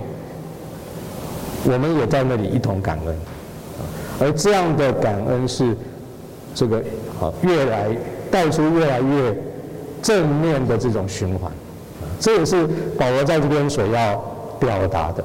[1.65, 3.15] 我们也在那里一同感恩，
[4.19, 5.77] 而这样的感恩是
[6.55, 6.79] 这个
[7.21, 7.95] 啊，越来
[8.31, 9.37] 带出越来越
[10.01, 11.53] 正面的这种循环，
[12.19, 12.67] 这也是
[12.99, 14.15] 保罗在这边所要
[14.59, 15.23] 表达的。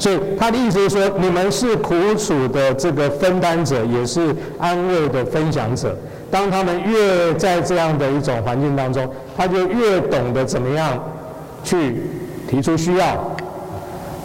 [0.00, 5.94] 所以他的意思是说，你们是苦楚的这个分担者，也是安慰的分享者。
[6.30, 10.98] 当他们越在这样的一种环境当中，他就越懂得怎么样
[11.62, 12.02] 去
[12.48, 13.36] 提出需要，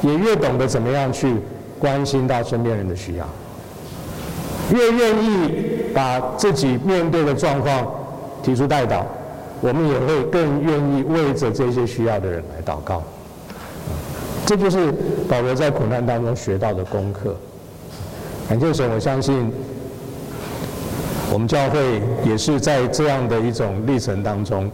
[0.02, 1.36] 也越懂得怎么样去
[1.78, 3.28] 关心到身边人的需要，
[4.72, 5.52] 越愿意
[5.94, 7.86] 把自己面对的状况
[8.42, 9.02] 提出代祷，
[9.60, 13.04] 我们也会更愿意为着这些需要的人来祷告。
[14.46, 14.94] 这就是
[15.28, 17.36] 保罗在苦难当中学到的功课。
[18.48, 19.52] 感谢神，我相信
[21.34, 24.66] 我们教会也是在这样的一种历程当中，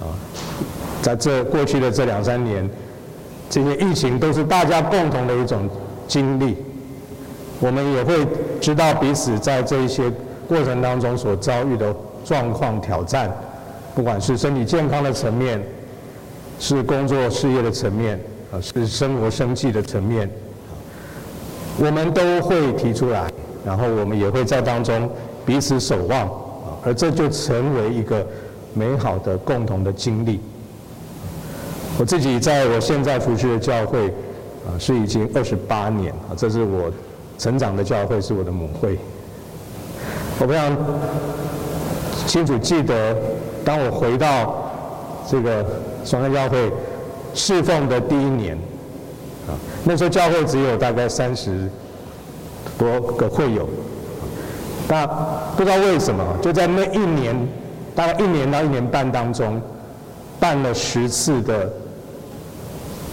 [0.00, 0.08] 啊，
[1.02, 2.68] 在这过去的这两三年，
[3.50, 5.68] 这些疫情都是大家共同的一种
[6.08, 6.56] 经历。
[7.60, 8.26] 我们也会
[8.60, 10.10] 知道彼此在这一些
[10.48, 11.94] 过程当中所遭遇的
[12.24, 13.30] 状况挑战，
[13.94, 15.62] 不管是身体健康的层面，
[16.58, 18.18] 是工作事业的层面。
[18.52, 20.30] 啊，是生活生计的层面，
[21.78, 23.26] 我们都会提出来，
[23.64, 25.08] 然后我们也会在当中
[25.46, 28.26] 彼此守望，啊，而这就成为一个
[28.74, 30.38] 美好的共同的经历。
[31.98, 34.08] 我自己在我现在服侍的教会，
[34.66, 36.92] 啊，是已经二十八年，啊，这是我
[37.38, 38.98] 成长的教会，是我的母会。
[40.38, 40.76] 我非常
[42.26, 43.16] 清楚记得，
[43.64, 44.70] 当我回到
[45.26, 45.64] 这个
[46.04, 46.70] 双山教会。
[47.34, 48.56] 侍奉的第一年，
[49.48, 51.68] 啊，那时候教会只有大概三十
[52.78, 53.68] 多个会友，
[54.88, 55.06] 那
[55.56, 57.36] 不知道为什么，就在那一年，
[57.94, 59.60] 大概一年到一年半当中，
[60.38, 61.72] 办了十次的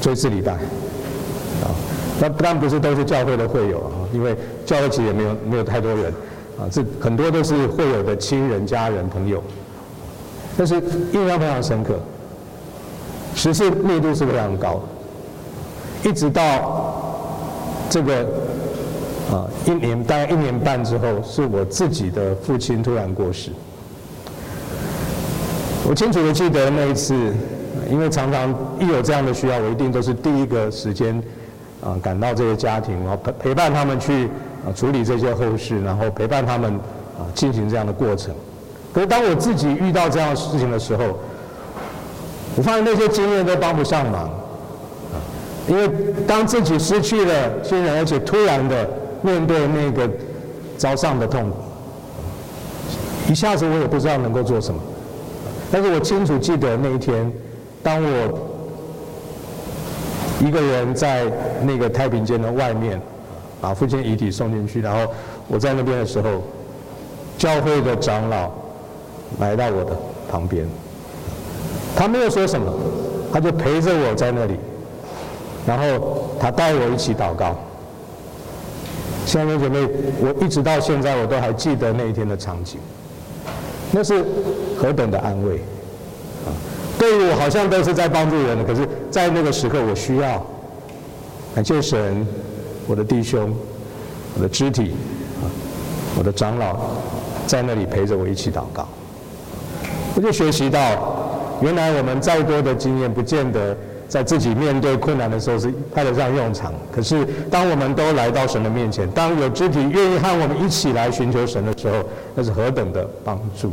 [0.02, 1.72] 追思礼拜，啊，
[2.20, 6.14] 那当然不是都是教会的会友啊，因为教会其实也没有没有太多人，
[6.60, 9.42] 啊，这很多都是会友的亲人、家人、朋友，
[10.58, 10.76] 但是
[11.14, 11.98] 印象非常深刻。
[13.40, 14.82] 十次密度是非常高，
[16.04, 16.94] 一直到
[17.90, 18.28] 这个
[19.32, 23.52] 啊一年大概一年半之后，是我自己的父亲突然过世。
[25.88, 27.16] 我清楚的记得那一次，
[27.90, 31.24] 因为常常一有这样的需要，我一定都是第一个时间
[31.82, 34.26] 啊赶到这些家庭，然后陪陪伴他们去
[34.68, 36.74] 啊处理这些后事，然后陪伴他们
[37.18, 38.36] 啊进行这样的过程。
[38.94, 41.18] 可是当我自己遇到这样的事情的时候，
[42.56, 44.30] 我发现那些经验都帮不上忙，
[45.68, 45.90] 因为
[46.28, 48.90] 当自己失去了亲人，而且突然的
[49.22, 50.10] 面对那个
[50.78, 51.56] 遭丧的痛苦，
[53.32, 54.82] 一下子我也不知道能够做什么。
[55.72, 57.32] 但是我清楚记得那一天，
[57.84, 58.40] 当我
[60.46, 61.32] 一个人在
[61.64, 63.00] 那个太平间的外面，
[63.62, 65.14] 把父亲遗体送进去，然后
[65.48, 66.44] 我在那边的时候，
[67.38, 68.52] 教会的长老
[69.40, 69.96] 来到我的
[70.30, 70.68] 旁边。
[72.00, 72.74] 他没有说什么，
[73.30, 74.56] 他就陪着我在那里，
[75.68, 77.54] 然后他带我一起祷告。
[79.26, 79.86] 兄弟姐妹，
[80.22, 82.80] 我一直到现在我都还记得那一天的场景，
[83.92, 84.24] 那是
[84.78, 85.56] 何等的安慰
[86.46, 86.56] 啊！
[86.98, 90.42] 对我好像都是在帮助人的，可是，在那个时刻我需要
[91.54, 92.26] 感谢神，
[92.88, 93.54] 我的弟兄，
[94.38, 94.94] 我的肢体，
[96.18, 96.78] 我的长老
[97.46, 98.88] 在那里陪着我一起祷告，
[100.16, 101.19] 我就学习到。
[101.62, 103.76] 原来我们再多的经验，不见得
[104.08, 106.74] 在自己面对困难的时候是派得上用场。
[106.92, 113.72] 可是，当我们都来到神的面前，当有肢体愿意和我们一起来寻求神的时候，那是何等的帮助！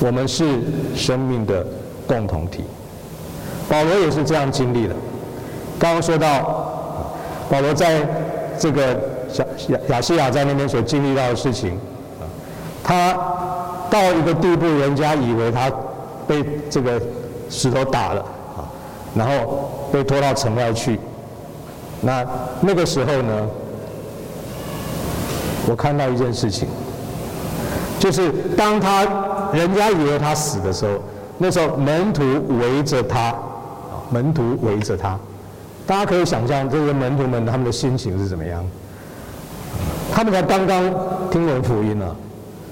[0.00, 0.44] 我们是
[0.96, 1.66] 生命的
[2.06, 2.64] 共同体。
[3.68, 4.94] 保罗也是这样经历的。
[5.78, 7.06] 刚刚说到，
[7.50, 8.00] 保罗在
[8.58, 8.92] 这个
[9.38, 11.78] 亚亚亚细亚在那边所经历到的事情，
[12.82, 13.12] 他
[13.90, 15.70] 到一个地步，人家以为他。
[16.26, 17.00] 被这个
[17.50, 18.20] 石头打了
[18.56, 18.64] 啊，
[19.14, 20.98] 然后被拖到城外去。
[22.00, 22.26] 那
[22.60, 23.48] 那个时候呢，
[25.68, 26.66] 我看到一件事情，
[27.98, 29.06] 就是当他
[29.52, 30.98] 人家以为他死的时候，
[31.38, 32.22] 那时候门徒
[32.58, 33.34] 围着他，
[34.10, 35.16] 门徒围着他，
[35.86, 38.64] 大家可以想象这个门徒们他们的心情是怎么样？
[40.12, 40.82] 他们才刚刚
[41.30, 42.14] 听完福音啊，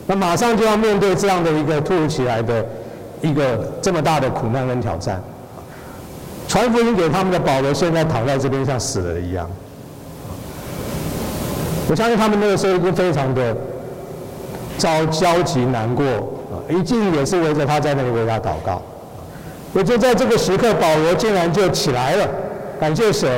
[0.07, 2.67] 那马上就要面对这样的一个突如其来的。
[3.21, 5.23] 一个这么大的苦难跟挑战，
[6.49, 9.49] 传福音给他们的保罗现在躺在这边像死了一样。
[11.89, 13.57] 我相信他们那个时候已经非常的
[14.79, 16.05] 着焦急难过，
[16.69, 18.81] 一定也是围着他在那里为他祷告。
[19.75, 22.29] 也就在这个时刻，保罗竟然就起来了，
[22.81, 23.29] 感谢神。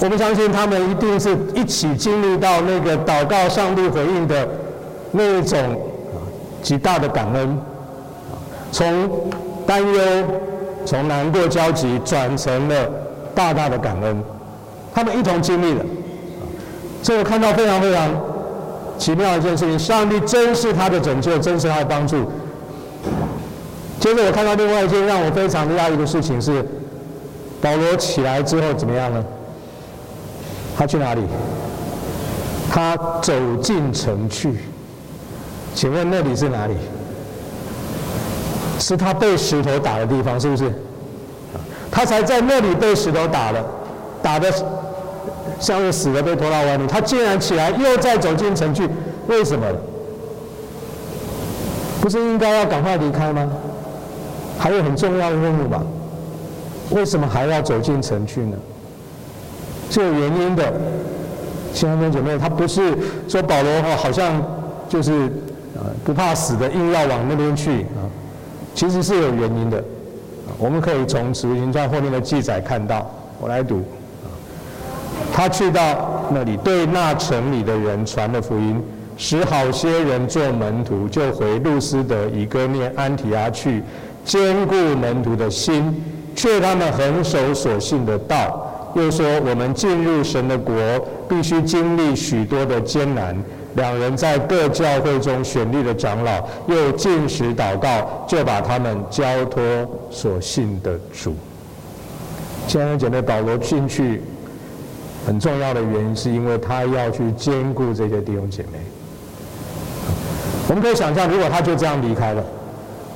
[0.00, 4.48] 我们相信他们一定是一起经历到那个祷告上帝回应的
[5.12, 5.58] 那一种
[6.62, 7.58] 极大的感恩。
[8.74, 9.08] 从
[9.64, 10.00] 担忧、
[10.84, 12.90] 从难过、焦急转成了
[13.32, 14.20] 大大的感恩，
[14.92, 15.84] 他们一同经历了。
[17.00, 18.10] 这我看到非常非常
[18.98, 22.28] 奇妙的一件事情，上帝真是他的拯救，真是他的帮助。
[24.00, 26.66] 接着我看到另外一件让我非常讶异的事情是，
[27.62, 29.24] 保罗起来之后怎么样呢？
[30.76, 31.22] 他去哪里？
[32.68, 34.56] 他走进城去。
[35.76, 36.74] 请问那里是哪里？
[38.78, 40.72] 是他被石头打的地方，是不是？
[41.90, 43.64] 他才在那里被石头打了，
[44.22, 44.52] 打的
[45.60, 46.86] 像是死的被拖到外面。
[46.88, 48.88] 他竟然起来又再走进城去，
[49.28, 49.66] 为什么？
[52.00, 53.48] 不是应该要赶快离开吗？
[54.58, 55.82] 还有很重要的任务吧？
[56.90, 58.56] 为什么还要走进城去呢？
[59.90, 60.72] 是有原因的。
[61.72, 62.96] 亲爱的姐妹，他不是
[63.28, 64.40] 说保罗哈好像
[64.88, 65.12] 就是
[65.74, 68.06] 啊不怕死的硬要往那边去啊，
[68.74, 69.82] 其实是有原因的。
[70.58, 73.10] 我们可以从《使徒行传》后面的记载看到，
[73.40, 73.82] 我来读。
[75.32, 78.80] 他去到那里，对那城里的人传了福音，
[79.16, 83.82] 使好些人做门徒，就回路斯德、以哥念、安提阿去，
[84.24, 86.02] 坚固门徒的心，
[86.36, 88.92] 劝他们恒守所信的道。
[88.94, 90.74] 又说，我们进入神的国，
[91.28, 93.36] 必须经历许多的艰难。
[93.74, 99.62] 两人在各教会中选立的长老，又进食祷告，就把他们交托
[100.10, 101.34] 所信的主。
[102.66, 104.22] 亲爱的姐妹，保罗进去
[105.26, 108.78] 很重要的原因，是因为他要去兼顾这些弟兄姐妹。
[110.68, 112.42] 我们可以想象，如果他就这样离开了，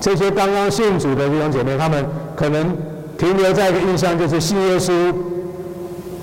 [0.01, 2.05] 这些刚刚信主的弟兄姐妹，他们
[2.37, 2.77] 可能
[3.17, 5.15] 停留在一个印象，就是信耶稣。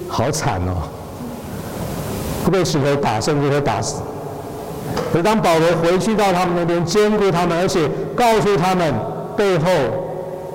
[0.08, 0.88] 好惨哦！
[2.46, 4.02] 会被石头打，甚至会打死。
[5.16, 8.94] 可当保罗回去到他们那边，兼顾他们，而且告诉他们
[9.38, 9.72] 背后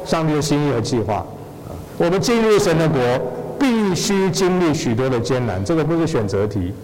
[0.04, 1.24] 上帝的心意和计划。
[1.96, 3.00] 我们进入神的国，
[3.58, 6.74] 必须经历许多的艰难，这个不是选择题，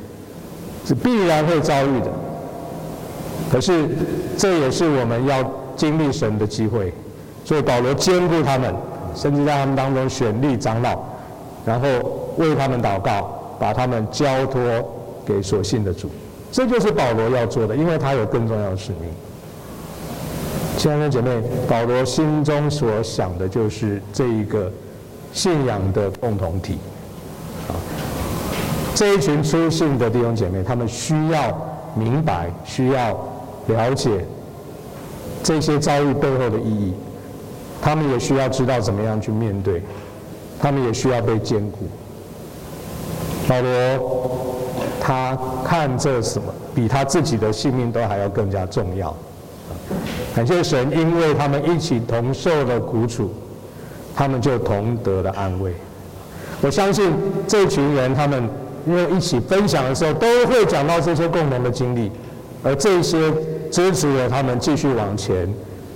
[0.87, 2.07] 是必然会遭遇的。
[3.53, 3.87] 可是
[4.39, 5.45] 这也是我们要
[5.77, 6.91] 经历神的机会。
[7.45, 8.75] 所以保罗兼顾他们，
[9.15, 10.99] 甚至在他们当中选立长老，
[11.67, 11.89] 然后。
[12.39, 14.63] 为他们祷告，把他们交托
[15.27, 16.11] 给所信的主，
[16.57, 19.03] 这就是保罗要做的，因为他有更重要的使命。
[20.79, 24.73] 亲爱的姐妹，保罗心中所想的就是这一个
[25.35, 26.79] 信仰的共同体。
[27.69, 27.77] 啊，
[28.95, 31.55] 这一群初信的弟兄姐妹，他们需要
[31.95, 33.11] 明白，需要
[33.67, 34.25] 了解
[35.43, 36.95] 这些遭遇背后的意义，
[37.83, 39.83] 他们也需要知道怎么样去面对，
[40.59, 41.81] 他们也需要被坚固。
[43.47, 44.56] 保罗，
[45.07, 49.15] 他看这什么，比他自己的性命都还要更加重要。
[50.35, 53.33] 感谢神，因为他们一起同受了苦楚，
[54.17, 55.73] 他们就同得了安慰。
[56.61, 57.13] 我相信
[57.47, 58.51] 这群人，他们
[58.85, 62.11] 因为一起分享的时候，都会讲到这些共同的经历，
[62.65, 63.33] 而这些
[63.71, 65.49] 支持了他们继续往前，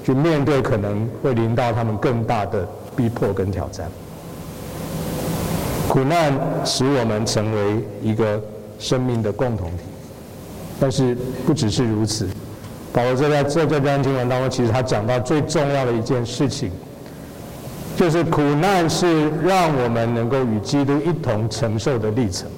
[0.05, 3.91] 去面对可能会临到他们更大的逼迫跟挑战。
[5.89, 6.33] 苦难
[6.65, 8.41] 使我们成为一个
[8.81, 9.85] 生命的共同体，
[10.81, 11.17] 但是
[11.47, 12.27] 不只是如此。
[12.93, 16.73] 保罗在这这段经文当中，其实他讲到最重要的一件事情，
[17.97, 22.49] 就是苦难是让我们能够与基督一同承受的历程。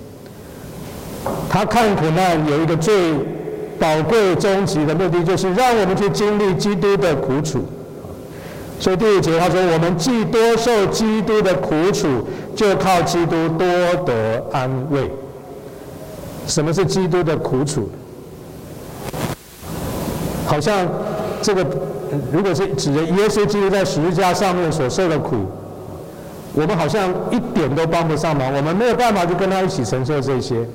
[1.50, 3.12] 他看苦难有一个最
[3.78, 7.62] 宝贵终极的目的，就是让我们去经历基督的苦楚。
[8.80, 13.66] 所以第五节他说：“我们既多受基督的苦楚，就靠基督多
[14.06, 15.10] 得安慰。”
[16.47, 17.88] 什么是基督的苦楚？
[20.47, 20.86] 好像
[21.40, 21.64] 这个，
[22.32, 25.47] 如果是指着耶稣基督在十字架上面所受的苦，
[26.55, 30.66] 我们好像一点都帮不上忙，我们没有办法去跟他一起承受这些。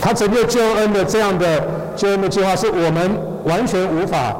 [0.00, 3.10] 他拯救救恩的这样的救恩的计划，是我们
[3.44, 4.36] 完全无法。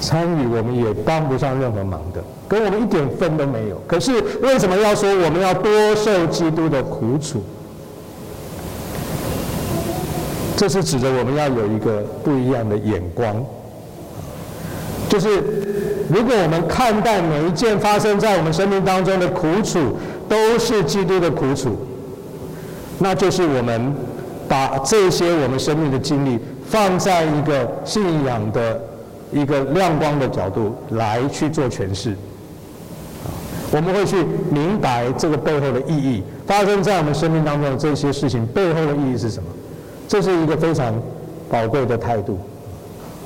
[0.00, 3.82] 参与我们也帮不上任何忙的，跟我们一点分都没有。
[3.84, 4.12] 可是
[4.42, 7.42] 为什么要说我们要多受基督的苦楚？
[10.58, 13.42] 这是指着我们要有一个不一样的眼光，
[15.08, 15.28] 就是
[16.10, 19.96] 如果我们看待每一件发生在我们生命当中的苦楚
[20.28, 21.76] 都是基督的苦楚，
[22.98, 23.94] 那就是我们
[24.48, 28.80] 把这些我们生命的经历放在一个信仰的。
[29.30, 32.16] 一个亮光的角度来去做诠释，
[33.70, 34.16] 我们会去
[34.50, 39.50] 明白这个背后的意义，发生在我们生命当中的这些事情背后的意义是什么？
[40.08, 40.94] 这是一个非常
[41.48, 42.40] 宝贵的态度。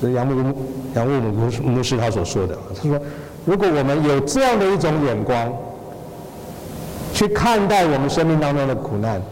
[0.00, 0.52] 这杨牧
[0.94, 2.58] 杨牧牧牧师他所说的。
[2.74, 3.00] 他说，
[3.46, 5.50] 如果我们有这样的一种眼光，
[7.14, 9.22] 去看待我们生命当中的苦难，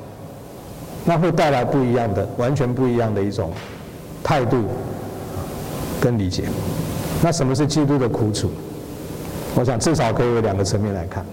[1.05, 3.51] 那会带来不一样的、完全不一样的一种
[4.22, 4.64] 态度
[6.01, 6.44] 跟理解。
[7.20, 8.51] 那什么是基督的苦楚？
[9.57, 11.26] 我想至少可以有两个层面来看，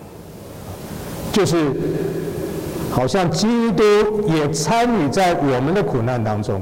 [1.32, 1.72] 就是
[2.92, 3.84] 好像基督
[4.28, 6.62] 也参与在我们的苦难当中，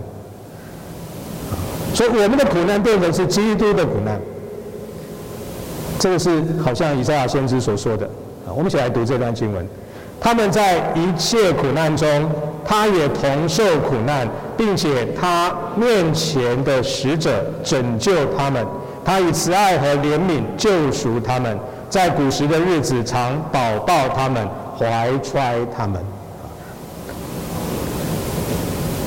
[1.93, 4.19] 所以我们的苦难变成是基督的苦难。
[5.97, 8.09] 这个是好像以赛亚先知所说的。
[8.47, 9.65] 我们一起来读这段经文。
[10.19, 12.07] 他们在一切苦难中，
[12.65, 18.65] 他也同受苦难，并且他面前的使者拯救他们。
[19.03, 21.57] 他以慈爱和怜悯救赎他们，
[21.89, 24.47] 在古时的日子常保抱他们，
[24.77, 26.03] 怀揣他们。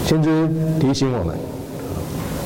[0.08, 0.48] 先知
[0.80, 1.36] 提醒我们，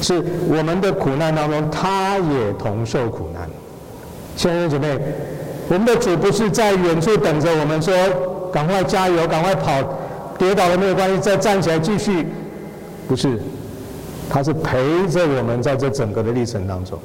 [0.00, 3.48] 是我们的苦难当中，他也同受苦难。
[4.34, 4.98] 亲爱的姐妹，
[5.68, 7.94] 我们的主不是在远处等着我们说，
[8.52, 9.80] 赶快加油，赶快跑，
[10.36, 12.26] 跌倒了没有关系，再站起来继续。
[13.06, 13.38] 不是，
[14.28, 16.98] 他是陪着我们在这整个的历程当中。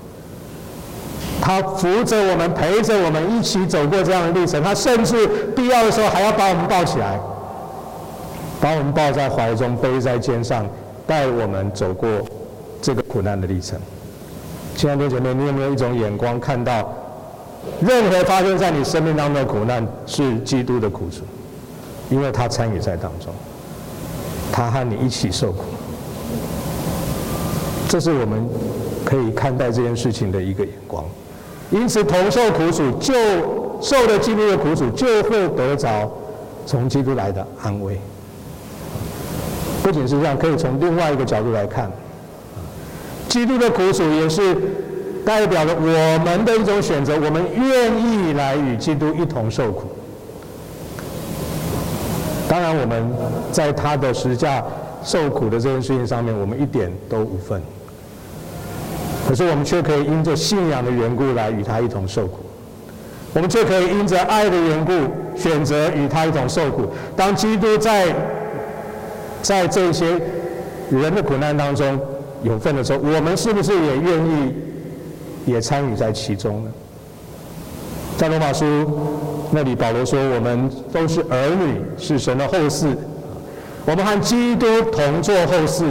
[1.40, 4.64] 他扶着我们，陪着我们一起走过这样的历程。
[4.64, 7.20] 他甚至必要的时候还要把我们抱起来，
[8.60, 10.68] 把我们抱在怀中，背在肩上，
[11.06, 12.10] 带我们走过
[12.82, 13.80] 这个苦难的历程。
[14.76, 16.94] 亲爱的姐妹，你有没有一种眼光，看到
[17.82, 21.24] 任何发生在你生命当中的苦难是基督的苦楚？
[22.10, 23.34] 因为他参与在当中，
[24.52, 25.64] 他和你一起受苦。
[27.90, 28.48] 这是我们
[29.06, 31.04] 可以看待这件事情的一个眼光。
[31.70, 33.14] 因此，同受苦楚，就
[33.82, 36.10] 受了基督的苦楚，就会得着
[36.66, 38.00] 从基督来的安慰。
[39.88, 41.90] 不仅是这样，可以从另外一个角度来看，
[43.30, 44.54] 基督的苦楚也是
[45.26, 49.88] 代表了我们的一种选择，我们愿意来与基督一同受苦。
[52.50, 53.10] 当然，我们
[53.50, 54.62] 在他的十架
[55.06, 57.62] 受苦的这件事情上面，我们一点都无份。
[59.26, 62.40] 可是我们却可以因着信仰的缘故来与他一同受苦，
[63.34, 64.92] 我们却可以因着爱的缘故
[65.38, 66.92] 选择与他一同受苦。
[67.16, 68.14] 当基督在
[69.48, 70.06] 在这些
[70.92, 71.98] 人的苦难当中
[72.44, 74.54] 有份的时候，我们是不是也愿意
[75.46, 76.72] 也参与在其中呢？
[78.18, 78.66] 在罗马书
[79.52, 82.94] 那里，保罗说：“我们都是儿女，是神的后嗣，
[83.86, 85.86] 我们和基督同作后嗣。”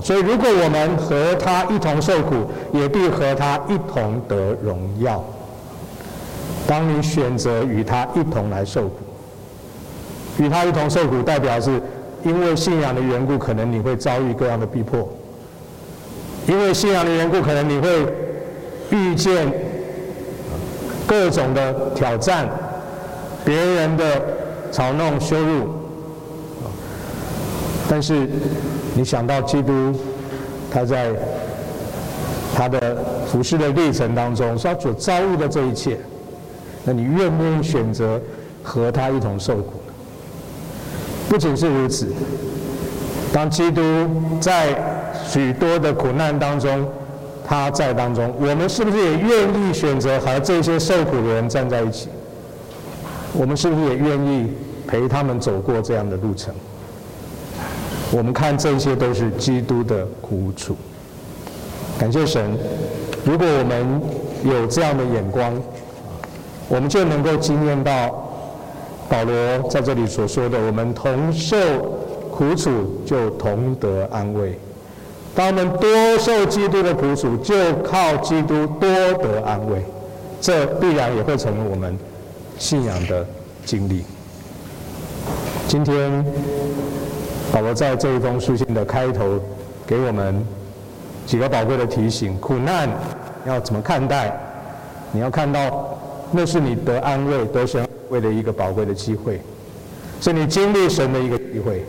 [0.00, 5.24] 所以，如果我们和他一同受苦，也必和他一同得荣耀。
[6.68, 8.94] 当你选择与他一同来受苦，
[10.38, 11.82] 与他一同受苦，代表是
[12.26, 15.08] 因为信仰的缘故，可能你会遭遇各样的逼迫；
[16.48, 17.88] 因为信仰的缘故，可能你会
[18.90, 19.46] 遇见
[21.06, 22.48] 各种的挑战、
[23.44, 24.20] 别人的
[24.72, 25.68] 嘲弄、羞辱。
[27.88, 28.28] 但是，
[28.96, 29.94] 你想到基督，
[30.68, 31.12] 他在
[32.56, 32.96] 他的
[33.30, 35.96] 服侍的历程当中，他所遭遇的这一切，
[36.84, 38.20] 那你愿不愿意选择
[38.64, 39.74] 和他一同受苦？
[41.28, 42.08] 不仅是如此，
[43.32, 43.82] 当基督
[44.40, 44.76] 在
[45.26, 46.86] 许多的苦难当中，
[47.46, 52.08] 他在当中，我们是不是也愿意选择和这些受苦的人站在一起？
[53.32, 54.52] 我们是不是也愿意
[54.86, 56.54] 陪他们走过这样的路程？
[58.12, 60.76] 我们看这些都是基督的苦楚，
[61.98, 62.56] 感谢神。
[63.24, 64.00] 如果我们
[64.44, 65.52] 有这样的眼光，
[66.68, 68.25] 我们就能够经验到
[69.08, 71.56] 保罗在这里所说的：我们同受
[72.30, 72.70] 苦楚，
[73.06, 74.58] 就同得安慰。
[75.34, 75.88] 当我们多
[76.18, 78.88] 受基督的苦楚，就靠基督多
[79.22, 79.82] 得安慰。
[80.40, 81.96] 这必然也会成为我们
[82.58, 83.26] 信仰的
[83.64, 84.04] 经历。
[85.68, 86.24] 今天。
[87.52, 89.38] 保罗在这一封书信的开头，
[89.86, 90.44] 给我们
[91.24, 92.88] 几个宝贵的提醒：苦难
[93.46, 94.36] 要怎么看待？
[95.12, 95.96] 你要看到，
[96.32, 99.40] 那是你得安慰、得神为了一个宝贵的机会，
[100.20, 101.84] 是你经历神的一个机会。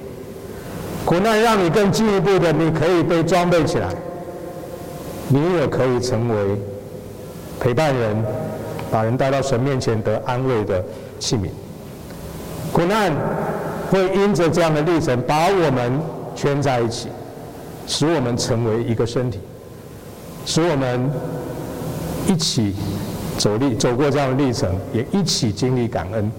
[1.05, 3.89] 苦难让你更进一步的，你可以被装备起来，
[5.27, 6.55] 你也可以成为
[7.59, 8.15] 陪伴人、
[8.91, 10.83] 把人带到神面前得安慰的
[11.19, 11.49] 器皿。
[12.71, 13.11] 苦难。
[13.89, 15.97] 会因着这样的历程，把我们
[16.35, 17.07] 圈在一起，
[17.87, 19.39] 使我们成为一个身体，
[20.45, 21.09] 使我们
[22.27, 22.75] 一起
[23.37, 26.31] 走历走过这样的历程，也一起经历感恩。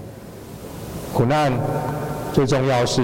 [1.15, 1.53] 苦难
[2.33, 3.03] 最重要是，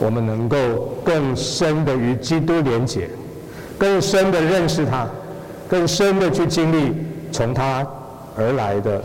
[0.00, 0.58] 我们能够
[1.04, 3.08] 更深的与基督连结，
[3.78, 5.06] 更深的认识他，
[5.68, 6.94] 更深的去经历
[7.30, 7.86] 从他
[8.36, 9.02] 而来的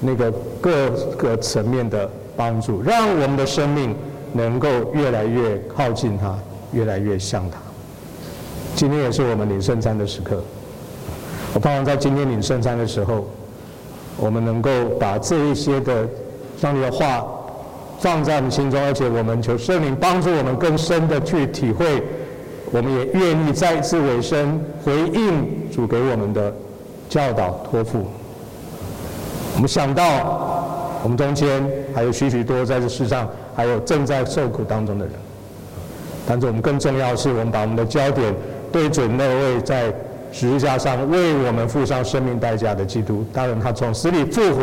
[0.00, 3.94] 那个各个层面的帮助，让我们的生命
[4.32, 6.36] 能够越来越靠近他，
[6.72, 7.58] 越来越像他。
[8.74, 10.42] 今天也是我们领圣餐的时刻，
[11.54, 13.28] 我盼望在今天领圣餐的时候，
[14.20, 16.06] 我们能够把这一些的
[16.58, 17.26] 上帝的话
[17.98, 22.02] 放在我们心中，而且我们求圣灵帮助我们更深的去体会。
[22.72, 26.54] 我们也愿意再一次委身回应主给我们的
[27.08, 28.06] 教导托付。
[29.56, 35.14] 我们想到我们中间还有许许多在这世上还有正在受苦当中的人，
[36.28, 38.32] 但是我们更重要的是，我们把我们的焦点
[38.70, 39.92] 对准那位在
[40.32, 43.24] 十字架上为我们付上生命代价的基督。
[43.32, 44.62] 当然，他从死里复活，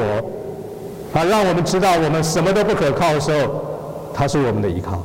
[1.14, 3.66] 他让我们知道我们什么都不可靠的时候，
[4.14, 5.04] 他是我们的依靠。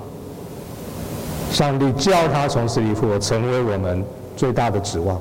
[1.51, 4.05] 上帝叫他从死里复活，成为我们
[4.37, 5.21] 最大的指望。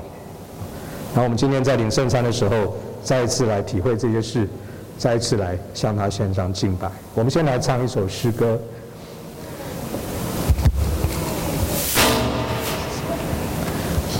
[1.14, 4.48] 然后我们今天在领圣餐的时候，再一次来体会这些事，
[4.96, 6.90] 再一次来向他献上敬拜。
[7.14, 8.58] 我们先来唱一首诗歌，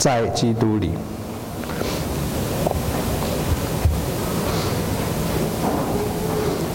[0.02, 0.90] 在基督里。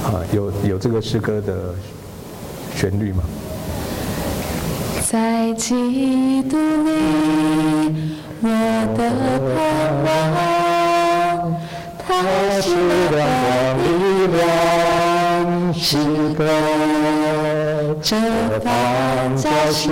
[0.06, 1.76] 啊，有有这个诗歌的
[2.74, 3.22] 旋律吗？
[5.12, 6.56] 在基督
[6.86, 8.48] 里，我
[8.96, 9.12] 的
[9.58, 9.68] 盼
[11.44, 11.54] 望，
[12.08, 12.08] 他
[12.62, 12.70] 是
[13.10, 13.16] 光的
[13.84, 13.88] 力
[14.38, 15.98] 量，是
[16.34, 16.40] 个
[18.02, 18.16] 遮
[18.64, 18.72] 挡
[19.36, 19.92] 加持，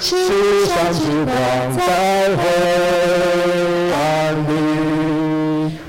[0.00, 0.16] 就
[0.64, 1.34] 像翅膀
[1.76, 1.80] 在
[2.34, 2.42] 黑
[3.92, 4.50] 暗里，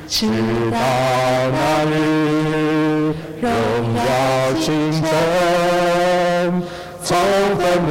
[0.05, 0.27] 直
[0.69, 0.77] 到
[1.53, 1.55] 那
[1.85, 1.95] 里
[3.39, 3.45] 荣
[3.95, 4.01] 耀
[4.59, 5.01] 清晨，
[7.01, 7.09] 从
[7.55, 7.89] 灰蒙。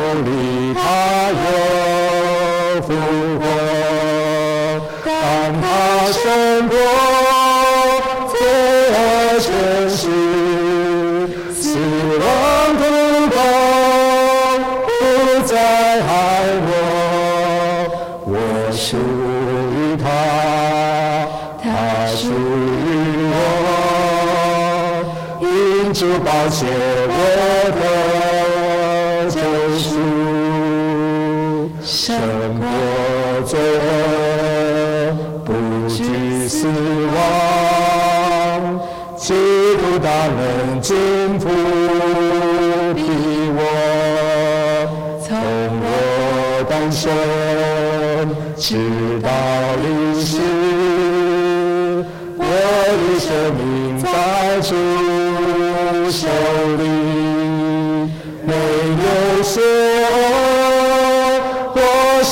[26.51, 26.67] 一起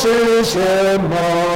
[0.06, 1.47] 来祷告。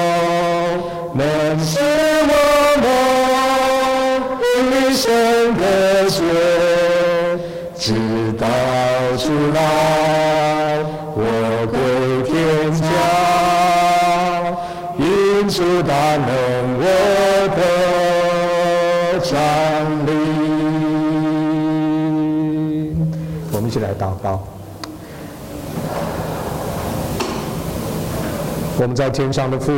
[28.92, 29.72] 在天上的父，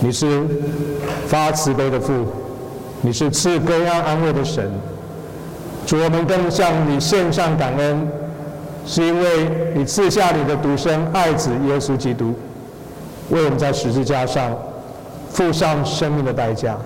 [0.00, 0.42] 你是
[1.26, 2.12] 发慈悲的父，
[3.00, 4.70] 你是赐各样安慰的神。
[5.86, 8.08] 主，我们更向你献上感恩，
[8.86, 12.34] 是因为你赐下你的独生爱子耶稣基督，
[13.30, 14.56] 为我们在十字架上
[15.30, 16.76] 付上生命的代价，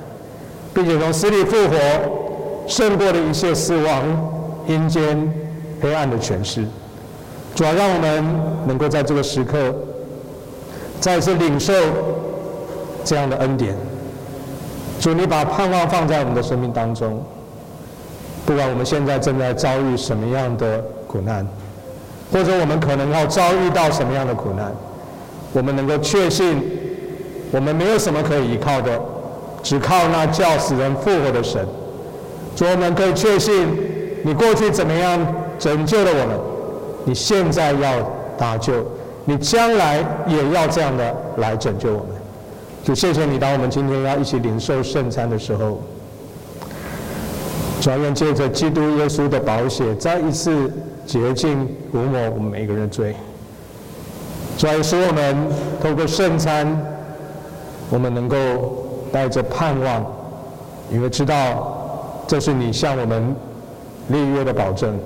[0.72, 1.76] 并且从死里复活，
[2.68, 4.03] 胜过了一切死亡、
[4.68, 5.32] 阴间、
[5.80, 6.64] 黑暗的权势。
[7.55, 8.24] 主要让我们
[8.66, 9.74] 能够在这个时刻，
[11.03, 11.72] 再次领受
[13.05, 13.76] 这样的恩典。
[15.00, 17.20] 主，你把盼望放在我们的生命当中。
[18.46, 21.44] 不管我们现在正在遭遇什么样的苦难，
[22.32, 24.72] 或者我们可能要遭遇到什么样的苦难，
[25.53, 26.62] 我们能够确信，
[27.50, 29.00] 我们没有什么可以依靠的，
[29.61, 31.66] 只靠那叫死人复活的神。
[32.55, 33.66] 主，我们可以确信，
[34.22, 35.18] 你过去怎么样
[35.59, 36.38] 拯救了我们，
[37.05, 37.90] 你现在要
[38.38, 38.72] 搭救，
[39.24, 42.08] 你将来也要这样的来拯救我们。
[42.84, 45.80] 就，谢谢你，当我们今天要一起领受圣餐的时候。
[47.80, 50.70] 主要愿借着基督耶稣的宝血，再一次
[51.04, 53.12] 洁净涂抹我们每个人的罪。
[54.56, 55.36] 主要使我们
[55.82, 56.80] 透过圣餐，
[57.90, 58.36] 我们能够
[59.10, 60.06] 带着盼望，
[60.92, 63.34] 因为知道这是你向我们
[64.08, 64.96] 立约的保证。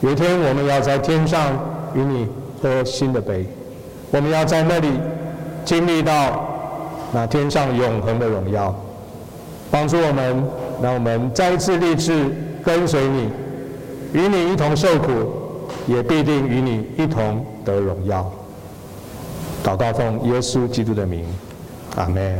[0.00, 1.58] 有一天我们要在天上
[1.92, 2.28] 与你
[2.62, 3.46] 喝新的杯，
[4.10, 4.88] 我们要在那里
[5.64, 6.48] 经历到
[7.12, 8.74] 那天上永恒的荣耀，
[9.70, 10.44] 帮助我们。
[10.82, 12.30] 让我们再一次立志
[12.62, 13.30] 跟随你，
[14.12, 15.32] 与你一同受苦，
[15.86, 18.30] 也必定与你一同得荣耀。
[19.64, 21.24] 祷告奉耶稣基督的名，
[21.96, 22.36] 阿门。